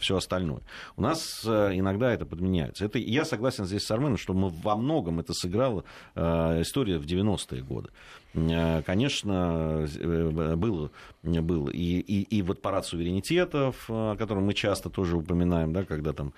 [0.00, 0.62] все остальное.
[0.96, 2.84] У нас иногда это подменяется.
[2.84, 7.62] Это, я согласен здесь с Арменом, что мы во многом это сыграла история в 90-е
[7.62, 7.90] годы.
[8.34, 10.90] Э, конечно, э, был,
[11.22, 16.12] был и, и, и вот парад суверенитетов, о котором мы часто тоже упоминаем, да, когда
[16.12, 16.32] там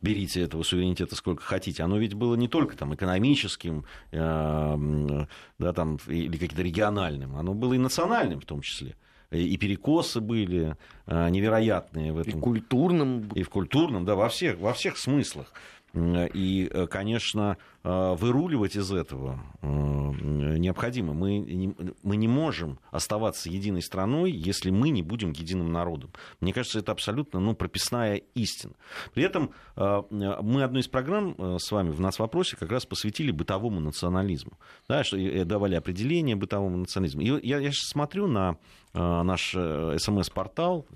[0.00, 1.82] берите этого суверенитета сколько хотите.
[1.82, 5.26] Оно ведь было не только там, экономическим э,
[5.58, 8.96] да, там, или каким-то региональным, оно было и национальным в том числе.
[9.30, 10.76] И перекосы были
[11.08, 12.38] невероятные в этом.
[12.38, 13.28] И культурным.
[13.34, 15.52] И в культурном, да, во всех, во всех смыслах.
[15.94, 21.12] И, конечно, выруливать из этого необходимо.
[21.12, 26.10] Мы не, мы не можем оставаться единой страной, если мы не будем единым народом.
[26.40, 28.74] Мне кажется, это абсолютно ну, прописная истина.
[29.12, 33.80] При этом мы одну из программ с вами в нас вопросе как раз посвятили бытовому
[33.80, 34.58] национализму.
[34.88, 37.22] Да, что давали определение бытовому национализму.
[37.22, 38.56] И я, я сейчас смотрю на
[38.92, 40.86] наш СМС-портал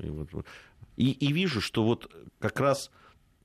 [0.99, 2.91] и, и, вижу, что вот как раз,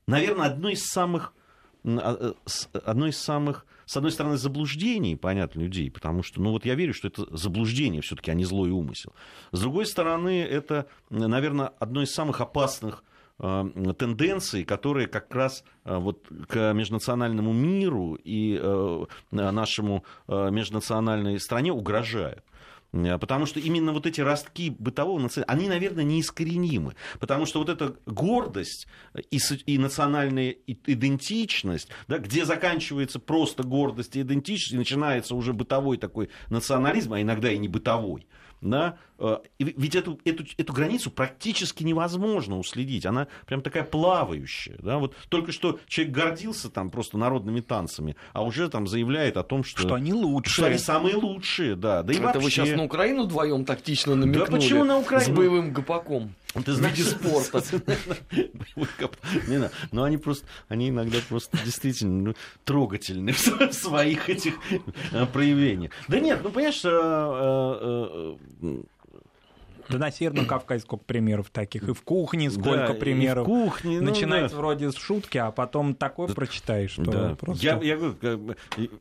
[0.08, 1.43] наверное, одно из самых э,
[1.84, 6.94] одно из самых, с одной стороны, заблуждений, понятно, людей, потому что, ну вот я верю,
[6.94, 9.12] что это заблуждение все-таки, а не злой умысел.
[9.52, 13.04] С другой стороны, это, наверное, одно из самых опасных
[13.38, 13.64] э,
[13.98, 18.60] тенденций, которые как раз э, вот к межнациональному миру и
[19.30, 22.44] нашему межнациональной стране угрожают.
[22.94, 26.94] Э, потому что именно вот эти ростки бытового национализма, они, наверное, неискоренимы.
[27.18, 28.86] Потому что вот эта гордость
[29.30, 35.96] и, и национальная идентичность, да, где заканчивается просто гордость и идентичность, и начинается уже бытовой
[35.96, 38.26] такой национализм, а иногда и не бытовой,
[38.60, 39.13] да, э,
[39.58, 43.06] ведь эту, эту, эту границу практически невозможно уследить.
[43.06, 44.76] Она прям такая плавающая.
[44.82, 44.98] Да?
[44.98, 49.64] Вот только что человек гордился там просто народными танцами, а уже там заявляет о том,
[49.64, 49.82] что...
[49.82, 50.52] Что они лучшие.
[50.52, 52.02] Что они самые лучшие, да.
[52.02, 52.40] да и Это вообще...
[52.40, 54.50] вы сейчас на Украину вдвоем тактично намекнули?
[54.50, 55.32] Да почему на Украину?
[55.32, 56.34] С боевым гопаком.
[56.64, 57.62] Ты знаешь, спорта.
[59.48, 59.72] Не надо.
[59.90, 64.54] Но они просто, они иногда просто действительно ну, трогательны в своих этих
[65.10, 65.90] э, проявлениях.
[66.06, 68.82] Да нет, ну понимаешь, э, э,
[69.88, 73.46] да на Северном Кавказе сколько примеров таких, и в кухне сколько да, примеров.
[73.46, 74.60] И в кухне, ну, Начинается да.
[74.60, 77.36] вроде с шутки, а потом такое прочитаешь, что да.
[77.36, 77.64] просто...
[77.64, 78.56] Я, я говорю,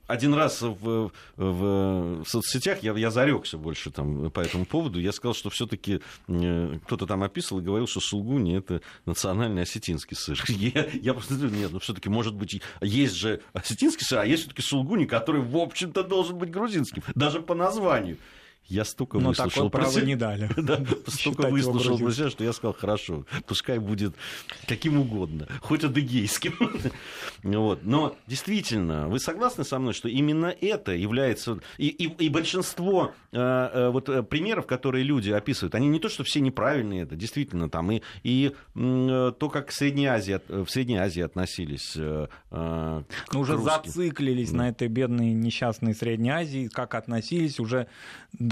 [0.08, 5.00] один раз в, в соцсетях я, я зарекся больше там по этому поводу.
[5.00, 10.15] Я сказал, что все-таки э, кто-то там описывал и говорил, что сулгуни это национальный осетинский
[10.15, 10.41] сыр.
[10.48, 14.43] Я, я просто думаю, нет, ну все-таки может быть есть же осетинский сыр, а есть
[14.43, 18.17] все-таки сулгуни, который в общем-то должен быть грузинским, даже по названию.
[18.67, 20.06] Я столько Но выслушал про себя.
[20.06, 20.49] не дали.
[20.58, 24.15] да, столько выслушал про себя, что я сказал, хорошо, пускай будет
[24.67, 26.54] каким угодно, хоть адыгейским.
[27.43, 27.80] вот.
[27.84, 31.60] Но действительно, вы согласны со мной, что именно это является...
[31.78, 36.10] И, и, и большинство э, э, вот, э, примеров, которые люди описывают, они не то,
[36.10, 40.67] что все неправильные, это действительно там и, и э, то, как в Средней Азии, в
[40.69, 43.91] Средней Азии относились э, э, к Уже русским.
[43.91, 44.58] зациклились да.
[44.58, 47.88] на этой бедной несчастной Средней Азии, как относились уже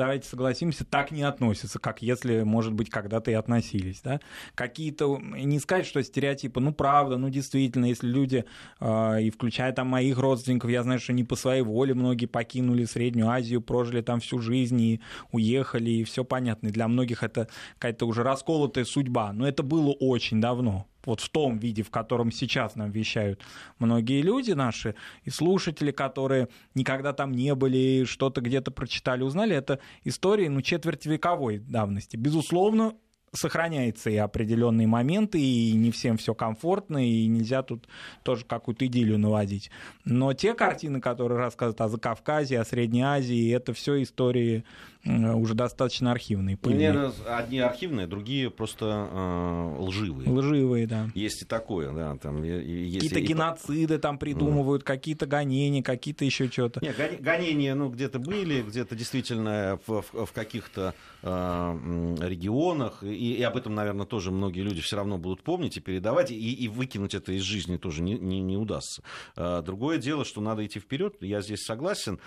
[0.02, 4.02] давайте согласимся, так не относятся, как если, может быть, когда-то и относились.
[4.04, 4.20] Да?
[4.56, 8.46] Какие-то, не сказать, что стереотипы, ну, правда, ну, действительно, если люди,
[8.80, 12.86] э, и включая там моих родственников, я знаю, что не по своей воле многие покинули
[12.86, 16.70] Среднюю Азию, прожили там всю жизнь и уехали, и все понятно.
[16.70, 19.34] И для многих это какая-то уже расколотая судьба.
[19.34, 23.42] Но это было очень давно вот в том виде, в котором сейчас нам вещают
[23.80, 29.80] многие люди наши и слушатели, которые никогда там не были, что-то где-то прочитали, узнали, это
[30.04, 32.18] истории, ну, четверть вековой давности.
[32.18, 32.94] Безусловно,
[33.34, 37.88] сохраняется и определенные моменты, и не всем все комфортно, и нельзя тут
[38.24, 39.72] тоже какую-то идиллию наводить.
[40.04, 44.66] Но те картины, которые рассказывают о Закавказье, о Средней Азии, это все истории
[45.04, 46.58] уже достаточно архивные.
[46.58, 46.92] Пыльные.
[46.92, 50.30] Не, одни архивные, другие просто э, лживые.
[50.30, 51.10] Лживые, да.
[51.16, 52.16] Есть и такое, да.
[52.18, 53.26] Там, есть какие-то и...
[53.26, 54.86] геноциды там придумывают, mm.
[54.86, 56.82] какие-то гонения, какие-то еще что-то.
[56.84, 61.28] Нет, гонения, ну, где-то были, где-то действительно в, в, в каких-то э,
[62.22, 66.32] регионах, и, и об этом, наверное, тоже многие люди все равно будут помнить и передавать,
[66.32, 69.02] и, и выкинуть это из жизни тоже не, не, не удастся.
[69.36, 72.20] Э, другое дело, что надо идти вперед, я здесь согласен,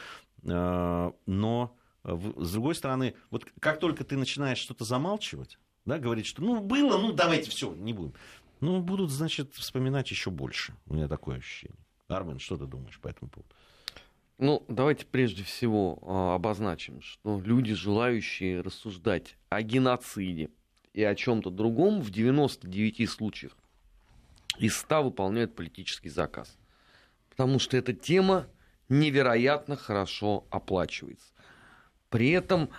[0.43, 6.43] э, но с другой стороны, вот как только ты начинаешь что-то замалчивать, да, говорить, что
[6.43, 8.14] ну было, ну давайте все, не будем.
[8.61, 10.75] Ну, будут, значит, вспоминать еще больше.
[10.87, 11.77] У меня такое ощущение.
[12.09, 13.55] Армен, что ты думаешь по этому поводу?
[14.38, 20.51] Ну, давайте прежде всего э, обозначим, что люди, желающие рассуждать о геноциде
[20.93, 23.57] и о чем-то другом, в 99 случаях
[24.59, 26.57] из 100 выполняют политический заказ.
[27.29, 28.47] Потому что эта тема
[28.88, 31.35] невероятно хорошо оплачивается.
[32.11, 32.71] При этом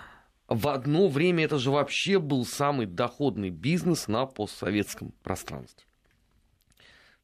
[0.48, 5.86] в одно время это же вообще был самый доходный бизнес на постсоветском пространстве.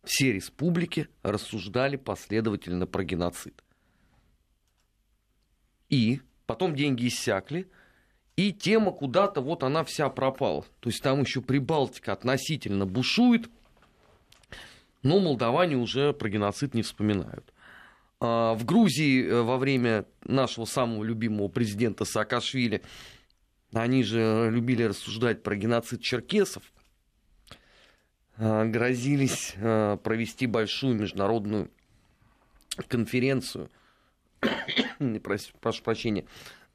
[0.04, 3.64] Все республики рассуждали последовательно про геноцид.
[5.90, 7.70] И потом деньги иссякли,
[8.36, 10.66] и тема куда-то вот она вся пропала.
[10.80, 13.50] То есть там еще Прибалтика относительно бушует,
[15.04, 17.54] но молдаване уже про геноцид не вспоминают.
[18.24, 22.84] А, в Грузии э, во время нашего самого любимого президента Саакашвили
[23.74, 26.62] они же любили рассуждать про геноцид черкесов.
[28.38, 31.72] э, грозились э, провести большую международную
[32.88, 33.72] конференцию,
[35.60, 36.26] прошу прощения,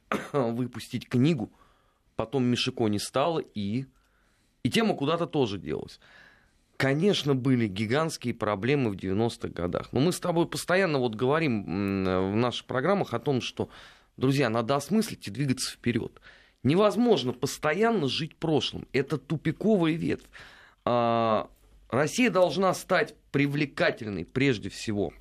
[0.33, 1.49] выпустить книгу,
[2.17, 3.85] потом Мишико не стало, и,
[4.63, 6.01] и тема куда-то тоже делась.
[6.77, 9.89] Конечно, были гигантские проблемы в 90-х годах.
[9.91, 11.63] Но мы с тобой постоянно вот говорим
[12.05, 13.69] в наших программах о том, что,
[14.15, 16.21] друзья, надо осмыслить и двигаться вперед.
[16.61, 18.87] Невозможно постоянно жить прошлым.
[18.93, 20.27] Это тупиковая ветвь.
[20.85, 21.49] А,
[21.89, 25.13] Россия должна стать привлекательной прежде всего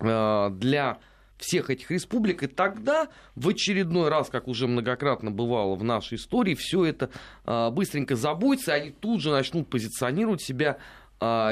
[0.00, 0.98] а, для
[1.38, 6.54] всех этих республик, и тогда в очередной раз, как уже многократно бывало в нашей истории,
[6.54, 7.10] все это
[7.44, 10.78] а, быстренько забудется, и они тут же начнут позиционировать себя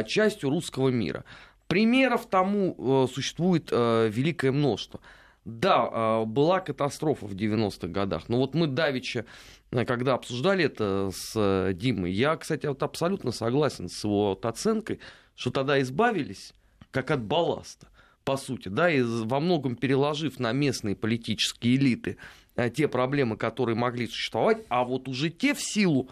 [0.08, 1.24] частью русского мира.
[1.68, 4.98] Примеров тому существует великое множество.
[5.44, 9.24] Да, а, была катастрофа в 90-х годах, но вот мы давеча,
[9.70, 15.00] э, когда обсуждали это с э, Димой, я, кстати, вот абсолютно согласен с его оценкой,
[15.34, 16.52] что тогда избавились
[16.90, 17.88] как от балласта,
[18.24, 22.16] по сути, да, и во многом переложив на местные политические элиты
[22.56, 26.10] э, те проблемы, которые могли существовать, а вот уже те в силу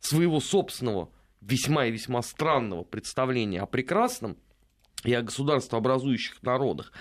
[0.00, 4.36] своего собственного весьма и весьма странного представления о прекрасном
[5.04, 6.92] и о государствообразующих народах,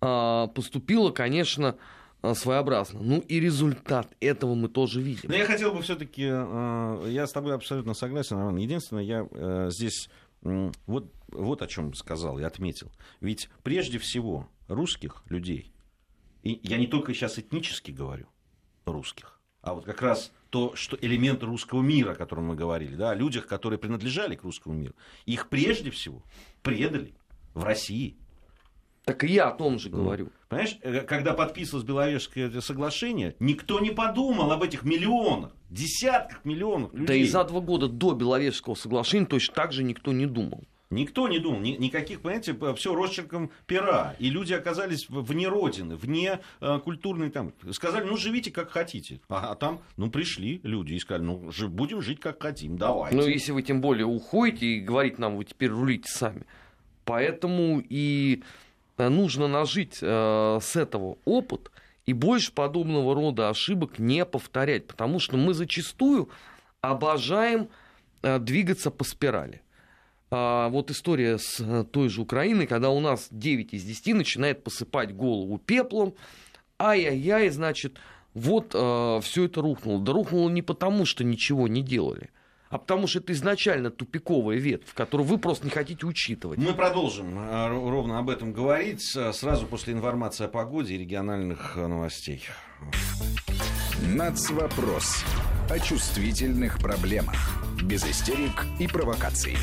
[0.00, 1.76] а, поступила, конечно,
[2.22, 3.00] а, своеобразно.
[3.02, 5.28] Ну и результат этого мы тоже видим.
[5.28, 8.56] Но я хотел бы все-таки, я с тобой абсолютно согласен, Роман.
[8.56, 10.08] Единственное, я здесь
[10.42, 12.90] вот, вот о чем сказал и отметил.
[13.20, 15.72] Ведь прежде всего русских людей,
[16.42, 18.26] и я не только сейчас этнически говорю
[18.84, 23.10] русских, а вот как раз то, что элемент русского мира, о котором мы говорили, да,
[23.10, 24.94] о людях, которые принадлежали к русскому миру,
[25.26, 26.22] их прежде всего
[26.62, 27.14] предали
[27.54, 28.16] в России.
[29.04, 30.30] Так и я о том же говорю.
[30.48, 37.06] Понимаешь, э, когда подписывалось Беловежское соглашение, никто не подумал об этих миллионах, десятках миллионов людей.
[37.06, 40.64] Да и за два года до Беловежского соглашения точно так же никто не думал.
[40.90, 44.16] Никто не думал, ни, никаких, понимаете, все росчерком пера.
[44.18, 47.52] И люди оказались вне родины, вне э, культурной там.
[47.70, 49.20] Сказали, ну живите как хотите.
[49.28, 53.16] А, а там, ну пришли люди и сказали, ну ж, будем жить как хотим, давайте.
[53.16, 56.44] Ну если вы тем более уходите и говорите нам, вы теперь рулите сами.
[57.04, 58.42] Поэтому и
[59.00, 61.70] Э, нужно нажить э, с этого опыт
[62.04, 66.28] и больше подобного рода ошибок не повторять, потому что мы зачастую
[66.82, 67.68] обожаем
[68.22, 69.62] э, двигаться по спирали.
[70.30, 74.62] А, вот история с э, той же Украиной, когда у нас 9 из 10 начинает
[74.62, 76.14] посыпать голову пеплом,
[76.78, 77.98] ай-яй-яй, значит,
[78.34, 80.00] вот э, все это рухнуло.
[80.00, 82.30] Да рухнуло не потому, что ничего не делали–
[82.70, 86.56] а потому что это изначально тупиковая ветвь, которую вы просто не хотите учитывать.
[86.58, 91.74] Мы продолжим э, ровно об этом говорить э, сразу после информации о погоде и региональных
[91.76, 92.44] новостей.
[94.06, 95.24] Нацвопрос.
[95.68, 97.34] О чувствительных проблемах.
[97.82, 99.56] Без истерик и провокаций.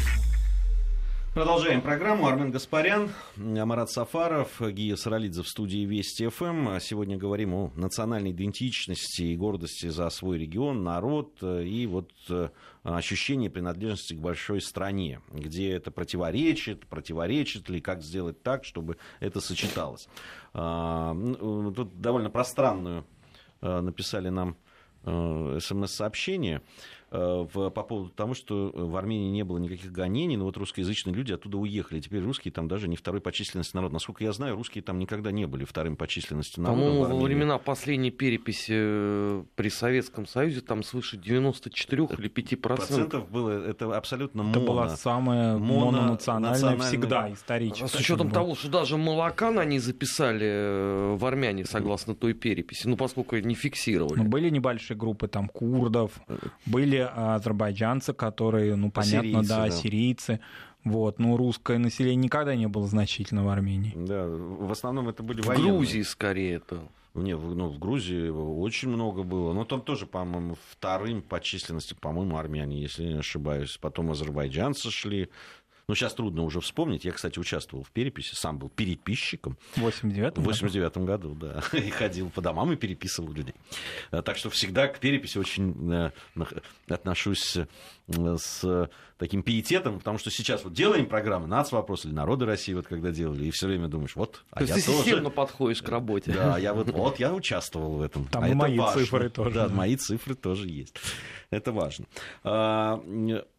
[1.37, 2.25] Продолжаем программу.
[2.25, 6.79] Армен Гаспарян, Амарат Сафаров, Гия Саралидзе в студии Вести ФМ.
[6.79, 12.49] Сегодня говорим о национальной идентичности и гордости за свой регион, народ и вот э,
[12.81, 19.39] ощущение принадлежности к большой стране, где это противоречит, противоречит ли, как сделать так, чтобы это
[19.39, 20.09] сочеталось.
[20.55, 23.05] А, ну, тут довольно пространную
[23.61, 24.57] э, написали нам
[25.03, 26.63] э, смс-сообщение.
[27.09, 31.13] Э, в, по поводу того, что в Армении не было никаких гонений, но вот русскоязычные
[31.15, 32.01] люди оттуда уехали.
[32.01, 33.93] Теперь русские там даже не второй по численности народ.
[33.93, 36.81] Насколько я знаю, русские там никогда не были вторым по численности народа.
[36.81, 43.29] По-моему, во времена последней переписи э, при Советском Союзе там свыше 94 или 5 процентов.
[43.29, 44.57] было, это абсолютно моно.
[44.57, 47.87] Это была самая моно, мононациональная всегда исторически.
[47.87, 52.97] С учетом того, что даже молокан они записали э, в армяне, согласно той переписи, ну,
[52.97, 54.17] поскольку не фиксировали.
[54.17, 56.11] Ну, были небольшие группы там курдов,
[56.65, 60.39] были были азербайджанцы, которые, ну, понятно, сирийцы, да, да, сирийцы.
[60.83, 63.93] Вот, ну, русское население никогда не было значительно в Армении.
[63.95, 65.73] Да, в основном это были в военные.
[65.73, 66.81] В Грузии скорее это.
[67.13, 69.51] Не, в, ну, в Грузии очень много было.
[69.51, 73.77] Но там тоже, по-моему, вторым по численности, по-моему, армяне, если я не ошибаюсь.
[73.81, 75.29] Потом азербайджанцы шли.
[75.89, 77.05] Ну, сейчас трудно уже вспомнить.
[77.05, 79.57] Я, кстати, участвовал в переписи, сам был переписчиком.
[79.75, 81.63] В 89 В 89 году, да.
[81.77, 83.55] И ходил по домам и переписывал людей.
[84.11, 86.11] А, так что всегда к переписи очень э,
[86.89, 87.67] отношусь э,
[88.37, 93.11] с таким пиететом, потому что сейчас вот делаем программы «Нацвопрос» или «Народы России», вот когда
[93.11, 94.97] делали, и все время думаешь, вот, а То я ты тоже...
[94.97, 96.33] системно подходишь к работе.
[96.33, 98.25] Да, я вот, вот я участвовал в этом.
[98.25, 99.01] Там а мои важно.
[99.01, 99.55] цифры тоже.
[99.55, 100.95] Да, мои цифры тоже есть.
[101.49, 102.05] Это важно.
[102.43, 103.01] А,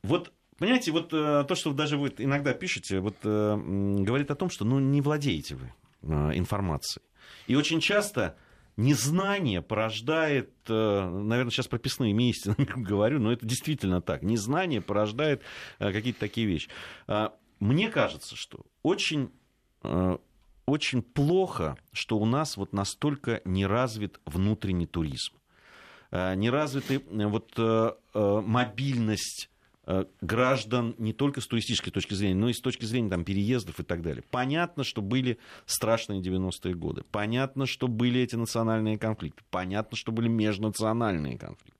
[0.03, 3.57] вот Понимаете, вот э, то, что даже вы иногда пишете, вот, э,
[4.01, 5.73] говорит о том, что ну, не владеете вы
[6.03, 7.05] э, информацией.
[7.47, 8.37] И очень часто
[8.77, 14.23] незнание порождает, наверное, сейчас прописные истины говорю, но это действительно так.
[14.23, 15.43] Незнание порождает
[15.79, 16.69] какие-то такие вещи.
[17.59, 19.31] Мне кажется, что очень
[20.69, 25.35] очень плохо, что у нас вот настолько не развит внутренний туризм.
[26.11, 29.51] Э, не развиты э, вот э, мобильность
[30.21, 33.83] граждан не только с туристической точки зрения, но и с точки зрения там, переездов и
[33.83, 34.23] так далее.
[34.31, 37.05] Понятно, что были страшные 90-е годы.
[37.11, 39.43] Понятно, что были эти национальные конфликты.
[39.51, 41.79] Понятно, что были межнациональные конфликты.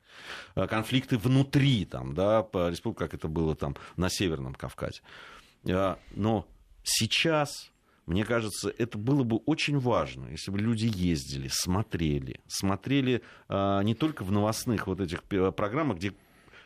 [0.55, 5.03] Конфликты внутри, там, да, по республике, как это было там на Северном Кавказе.
[5.63, 6.47] Но
[6.83, 7.71] сейчас
[8.07, 14.25] мне кажется, это было бы очень важно, если бы люди ездили, смотрели, смотрели не только
[14.25, 16.15] в новостных вот этих программах, где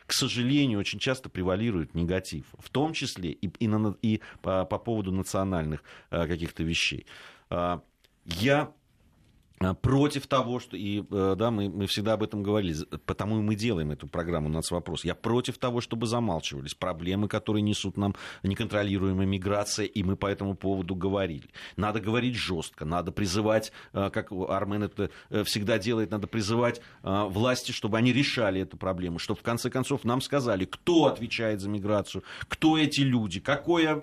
[0.05, 4.77] к сожалению, очень часто превалирует негатив, в том числе и, и, на, и по, по
[4.77, 7.05] поводу национальных а, каких-то вещей.
[7.49, 7.81] А,
[8.25, 8.71] я
[9.81, 12.75] против того, что, и э, да, мы, мы всегда об этом говорили,
[13.05, 15.05] потому и мы делаем эту программу «Нац вопрос».
[15.05, 20.55] Я против того, чтобы замалчивались проблемы, которые несут нам неконтролируемая миграция, и мы по этому
[20.55, 21.49] поводу говорили.
[21.77, 27.71] Надо говорить жестко, надо призывать, э, как Армен это э, всегда делает, надо призывать власти,
[27.71, 32.23] чтобы они решали эту проблему, чтобы в конце концов нам сказали, кто отвечает за миграцию,
[32.47, 34.01] кто эти люди, какое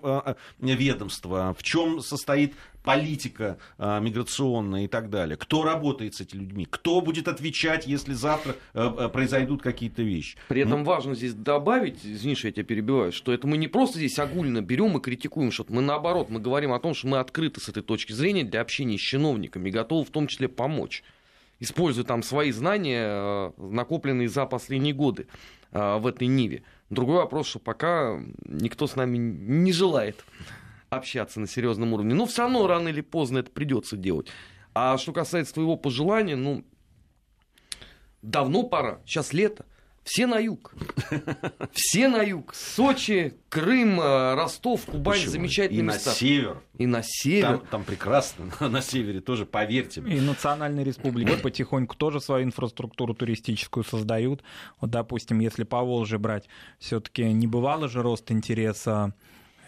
[0.59, 5.37] ведомство, в чем состоит политика а, миграционная и так далее.
[5.37, 6.67] Кто работает с этими людьми?
[6.69, 10.37] Кто будет отвечать, если завтра а, произойдут какие-то вещи?
[10.49, 10.85] При этом ну...
[10.85, 14.63] важно здесь добавить, извини, что я тебя перебиваю, что это мы не просто здесь огульно
[14.63, 15.73] берем и критикуем что-то.
[15.73, 18.99] Мы наоборот, мы говорим о том, что мы открыты с этой точки зрения для общения
[18.99, 21.03] с чиновниками и готовы в том числе помочь.
[21.59, 25.27] Используя там свои знания, накопленные за последние годы
[25.73, 26.63] в этой Ниве.
[26.89, 30.25] Другой вопрос, что пока никто с нами не желает
[30.91, 32.15] общаться на серьезном уровне.
[32.15, 34.29] Но все равно рано или поздно это придется делать.
[34.75, 36.65] А что касается твоего пожелания, ну,
[38.23, 39.01] давно пора.
[39.07, 39.65] Сейчас лето.
[40.03, 40.73] Все на юг.
[41.73, 42.55] Все на юг.
[42.55, 45.31] Сочи, Крым, э, Ростов, Кубань, Почему?
[45.33, 46.11] замечательные и места.
[46.11, 46.63] И на север.
[46.79, 47.59] И на север.
[47.59, 48.51] Там, там прекрасно.
[48.61, 50.01] На севере тоже, поверьте.
[50.01, 54.43] И национальные республики потихоньку тоже свою инфраструктуру туристическую создают.
[54.81, 59.15] Вот, допустим, если по Волжье брать, все-таки не бывало же рост интереса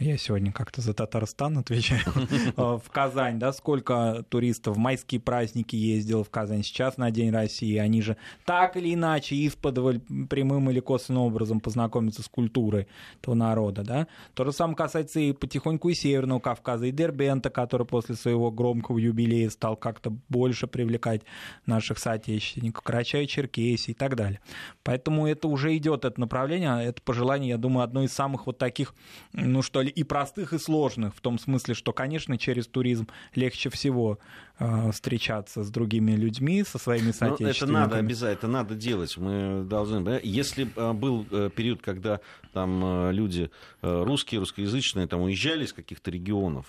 [0.03, 2.03] я сегодня как-то за Татарстан отвечаю.
[2.57, 7.31] Э, в Казань, да, сколько туристов в майские праздники ездил в Казань, сейчас на День
[7.31, 12.89] России, они же так или иначе исподволь прямым или косвенным образом познакомятся с культурой
[13.21, 14.07] этого народа, да.
[14.35, 18.99] То же самое касается и потихоньку и Северного Кавказа, и Дербента, который после своего громкого
[18.99, 21.23] юбилея стал как-то больше привлекать
[21.67, 24.41] наших соотечественников, Карачай-Черкесии и так далее.
[24.83, 28.59] Поэтому это уже идет это направление, а это пожелание, я думаю, одно из самых вот
[28.59, 28.95] таких,
[29.33, 33.71] ну что ли, и простых, и сложных, в том смысле, что, конечно, через туризм легче
[33.71, 34.19] всего
[34.59, 37.71] э, встречаться с другими людьми, со своими соотечественниками.
[37.71, 39.17] Ну, это надо обязательно, это надо делать.
[39.17, 40.21] Мы должны...
[40.23, 42.21] Если э, был э, период, когда
[42.53, 43.51] там э, люди
[43.83, 46.67] русские, русскоязычные, там уезжали из каких-то регионов,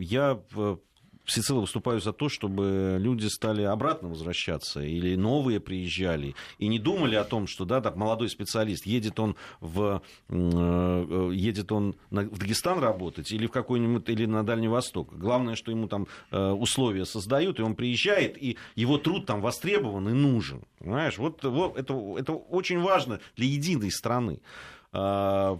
[0.00, 0.38] я
[1.28, 7.14] всецело выступаю за то, чтобы люди стали обратно возвращаться или новые приезжали и не думали
[7.14, 12.80] о том, что да, так молодой специалист едет он в э, едет он в Дагестан
[12.80, 15.16] работать или в какой-нибудь или на Дальний Восток.
[15.16, 20.08] Главное, что ему там э, условия создают и он приезжает и его труд там востребован
[20.08, 21.18] и нужен, понимаешь?
[21.18, 24.40] Вот, вот это это очень важно для единой страны.
[24.92, 25.58] А,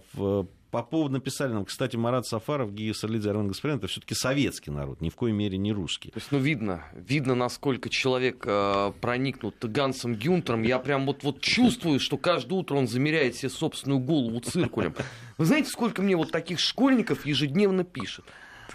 [0.71, 5.01] по поводу написали нам, кстати, Марат Сафаров, Гия Сарлидзе, Армен Гаспарян, это все-таки советский народ,
[5.01, 6.11] ни в коей мере не русский.
[6.11, 10.61] То есть, ну, видно, видно, насколько человек э, проникнут Гансом Гюнтером.
[10.63, 14.93] Я прям вот, вот чувствую, что каждое утро он замеряет себе собственную голову циркулем.
[15.37, 18.25] Вы знаете, сколько мне вот таких школьников ежедневно пишет?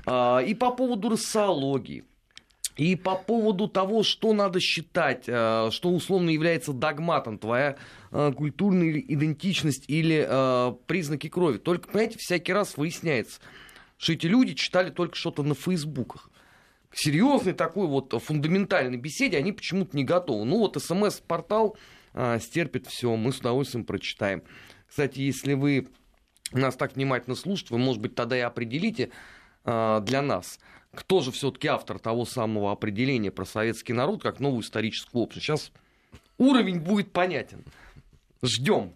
[0.06, 2.04] Э, и по поводу рассологии,
[2.76, 7.76] и по поводу того, что надо считать, э, что условно является догматом, твоя
[8.10, 11.58] э, культурная идентичность или э, признаки крови.
[11.58, 13.40] Только, понимаете, всякий раз выясняется,
[13.96, 16.30] что эти люди читали только что-то на фейсбуках.
[16.90, 20.44] К серьезной такой вот фундаментальной беседе они почему-то не готовы.
[20.44, 21.76] Ну вот смс-портал
[22.38, 24.44] стерпит все, мы с удовольствием прочитаем.
[24.86, 25.88] Кстати, если вы
[26.52, 29.10] нас так внимательно слушаете, вы, может быть, тогда и определите
[29.64, 30.60] для нас–
[30.94, 35.46] кто же все-таки автор того самого определения про советский народ как новую историческую общность.
[35.46, 35.72] Сейчас
[36.38, 37.64] уровень будет понятен.
[38.42, 38.94] Ждем.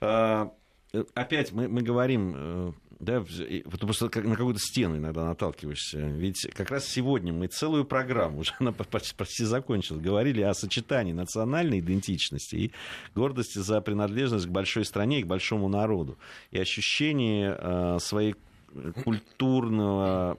[0.00, 0.52] А,
[1.14, 3.24] опять мы, мы говорим, э, да,
[3.70, 5.98] просто как на какую-то стену иногда наталкиваешься.
[5.98, 11.80] Ведь как раз сегодня мы целую программу, уже она почти закончилась, говорили о сочетании национальной
[11.80, 12.72] идентичности и
[13.14, 16.18] гордости за принадлежность к большой стране и к большому народу.
[16.50, 18.34] И ощущение э, своей
[19.04, 20.38] культурного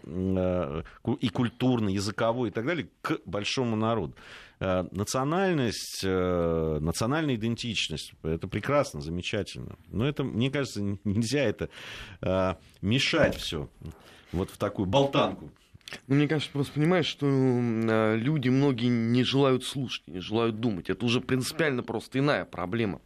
[1.20, 4.16] и культурно, языковой и так далее к большому народу.
[4.60, 9.76] Национальность, национальная идентичность, это прекрасно, замечательно.
[9.88, 11.70] Но это, мне кажется, нельзя это
[12.82, 13.70] мешать все
[14.32, 15.50] вот в такую болтанку.
[16.08, 20.90] Ну, мне кажется, просто понимаешь, что э, люди многие не желают слушать, не желают думать.
[20.90, 23.02] Это уже принципиально просто иная проблема.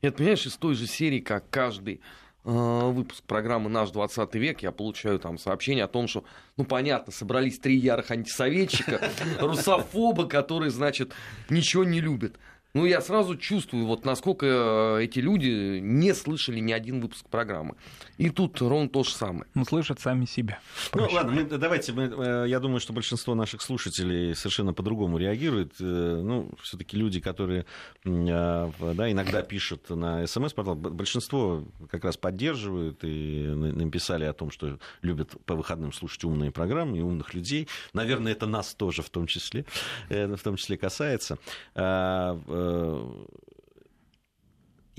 [0.00, 1.98] Это, понимаешь, из той же серии, как каждый э,
[2.44, 6.24] выпуск программы «Наш 20 век» я получаю там сообщение о том, что,
[6.56, 9.10] ну, понятно, собрались три ярых антисоветчика,
[9.40, 11.12] русофобы, которые, значит,
[11.50, 12.36] ничего не любят.
[12.78, 17.74] Ну, я сразу чувствую, вот насколько э, эти люди не слышали ни один выпуск программы.
[18.18, 19.46] И тут ровно то же самое.
[19.54, 20.60] Ну, слышат сами себя.
[20.94, 25.72] Ну, ладно, мы, давайте, мы, э, я думаю, что большинство наших слушателей совершенно по-другому реагирует.
[25.80, 27.66] Э, ну, все-таки люди, которые
[28.04, 35.32] да, иногда пишут на смс-портал, большинство как раз поддерживают и написали о том, что любят
[35.46, 37.66] по выходным слушать умные программы и умных людей.
[37.92, 39.64] Наверное, это нас тоже в том числе,
[40.08, 41.38] в том числе касается
[41.74, 42.38] а,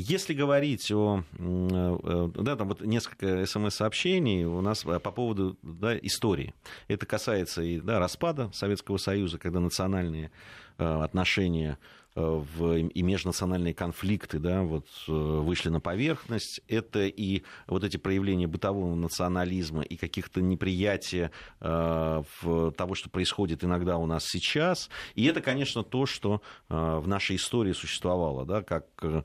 [0.01, 1.23] если говорить о...
[1.37, 6.53] Э, да, там вот несколько смс-сообщений у нас по поводу да, истории.
[6.87, 10.31] Это касается и да, распада Советского Союза, когда национальные
[10.77, 16.61] э, отношения Э, в, и межнациональные конфликты да, вот, э, вышли на поверхность.
[16.67, 21.31] Это и вот эти проявления бытового национализма и каких-то неприятия
[21.61, 24.89] э, в того, что происходит иногда у нас сейчас.
[25.15, 29.23] И это, конечно, то, что э, в нашей истории существовало, да, как э,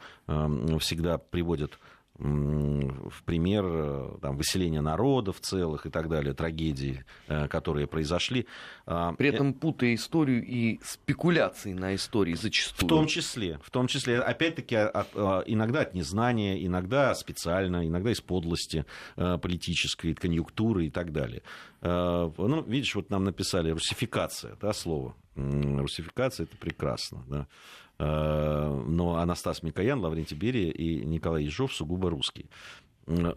[0.79, 1.79] всегда приводят
[2.19, 8.47] в пример э, там, выселения народов целых и так далее, трагедии, э, которые произошли.
[8.87, 12.87] А, При этом путая историю и спекуляции на истории зачастую.
[12.87, 18.13] В том числе, в том числе, опять-таки, от, а, иногда от незнания, иногда специально, иногда
[18.13, 18.85] из подлости
[19.17, 21.43] э, политической, конъюнктуры и так далее.
[21.83, 25.15] Ну, видишь, вот нам написали русификация, да, слово.
[25.37, 27.47] Русификация– это прекрасно, да.
[27.99, 32.47] Э, но Анастас Микоян, Лаврентий Берия и Николай Ежов сугубо русские.
[33.07, 33.35] Ну,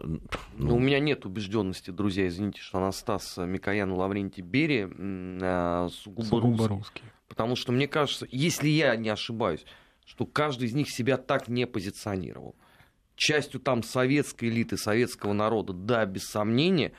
[0.54, 6.24] ну, у меня нет убежденности, друзья, извините, что Анастас Микоян и Лаврентий Берия э, сугубо,
[6.24, 6.68] сугубо русские.
[6.68, 7.04] русские.
[7.28, 9.64] Потому что мне кажется, если я не ошибаюсь,
[10.06, 12.56] что каждый из них себя так не позиционировал.
[13.14, 16.92] Частью там советской элиты, советского народа, да, без сомнения,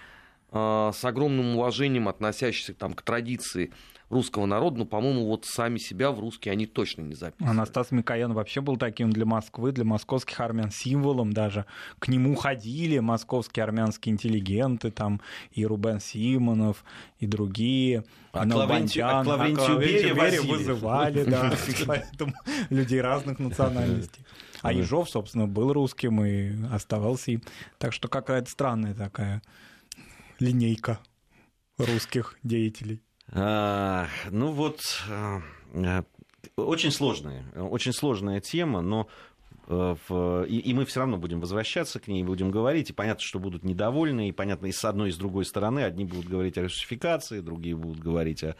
[0.51, 3.73] э, с огромным уважением относящихся там, к традиции
[4.09, 7.51] русского народа, но, по-моему, вот сами себя в русские они точно не записывали.
[7.51, 11.65] Анастас Микоян вообще был таким для Москвы, для московских армян символом даже.
[11.99, 16.83] К нему ходили московские армянские интеллигенты, там и Рубен Симонов,
[17.19, 18.03] и другие.
[18.31, 21.53] А к Лаврентию, а а Берия вызывали, да,
[21.87, 22.33] поэтому
[22.69, 24.25] людей разных национальностей.
[24.61, 27.43] А Ежов, собственно, был русским и оставался им.
[27.77, 29.41] Так что какая-то странная такая
[30.39, 30.99] линейка
[31.77, 33.01] русских деятелей.
[33.31, 35.41] Ну вот, а,
[36.55, 39.07] очень сложная, очень сложная тема, но
[39.67, 43.23] э, в, и, и мы все равно будем возвращаться к ней, будем говорить, и понятно,
[43.23, 46.57] что будут недовольны, и понятно, и с одной, и с другой стороны, одни будут говорить
[46.57, 48.55] о русификации, другие будут говорить о,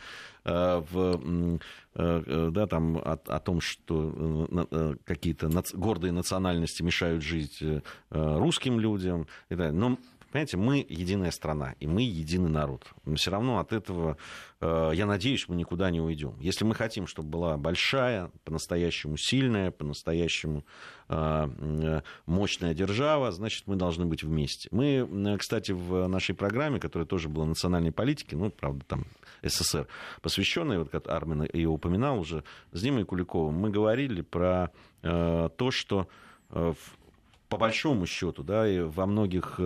[0.45, 1.59] э, в,
[1.95, 7.63] э, да, там, о, о том, что какие-то гордые национальности мешают жить
[8.11, 9.27] русским людям.
[9.49, 9.97] Но
[10.31, 12.85] Понимаете, мы единая страна, и мы единый народ.
[13.05, 14.15] Но все равно от этого,
[14.61, 16.35] э, я надеюсь, мы никуда не уйдем.
[16.39, 20.63] Если мы хотим, чтобы была большая, по-настоящему сильная, по-настоящему
[21.07, 24.69] э, э, мощная держава, значит, мы должны быть вместе.
[24.71, 29.05] Мы, кстати, в нашей программе, которая тоже была национальной политике, ну, правда, там
[29.41, 29.87] СССР,
[30.21, 34.71] посвященной, вот как Армин ее упоминал уже, с Димой Куликовым, мы говорили про
[35.01, 36.07] то, что
[36.49, 39.59] по большому счету, да, и во многих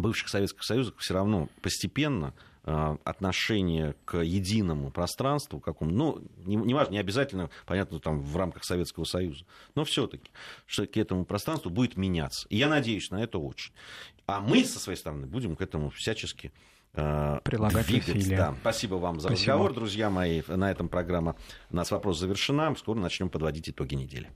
[0.00, 2.34] бывших Советских Союзах все равно постепенно
[2.64, 8.36] э, отношение к единому пространству, какому, ну, не, не важно, не обязательно, понятно, там в
[8.36, 10.30] рамках Советского Союза, но все-таки,
[10.66, 12.46] что к этому пространству будет меняться.
[12.48, 13.72] И я надеюсь на это очень.
[14.26, 16.52] А мы, со своей стороны, будем к этому всячески
[16.94, 18.36] э, прилагать усилия.
[18.36, 18.54] Да.
[18.60, 19.52] Спасибо вам за Спасибо.
[19.52, 20.42] разговор, друзья мои.
[20.48, 21.36] На этом программа
[21.70, 22.74] «У нас вопрос» завершена.
[22.76, 24.30] Скоро начнем подводить итоги недели.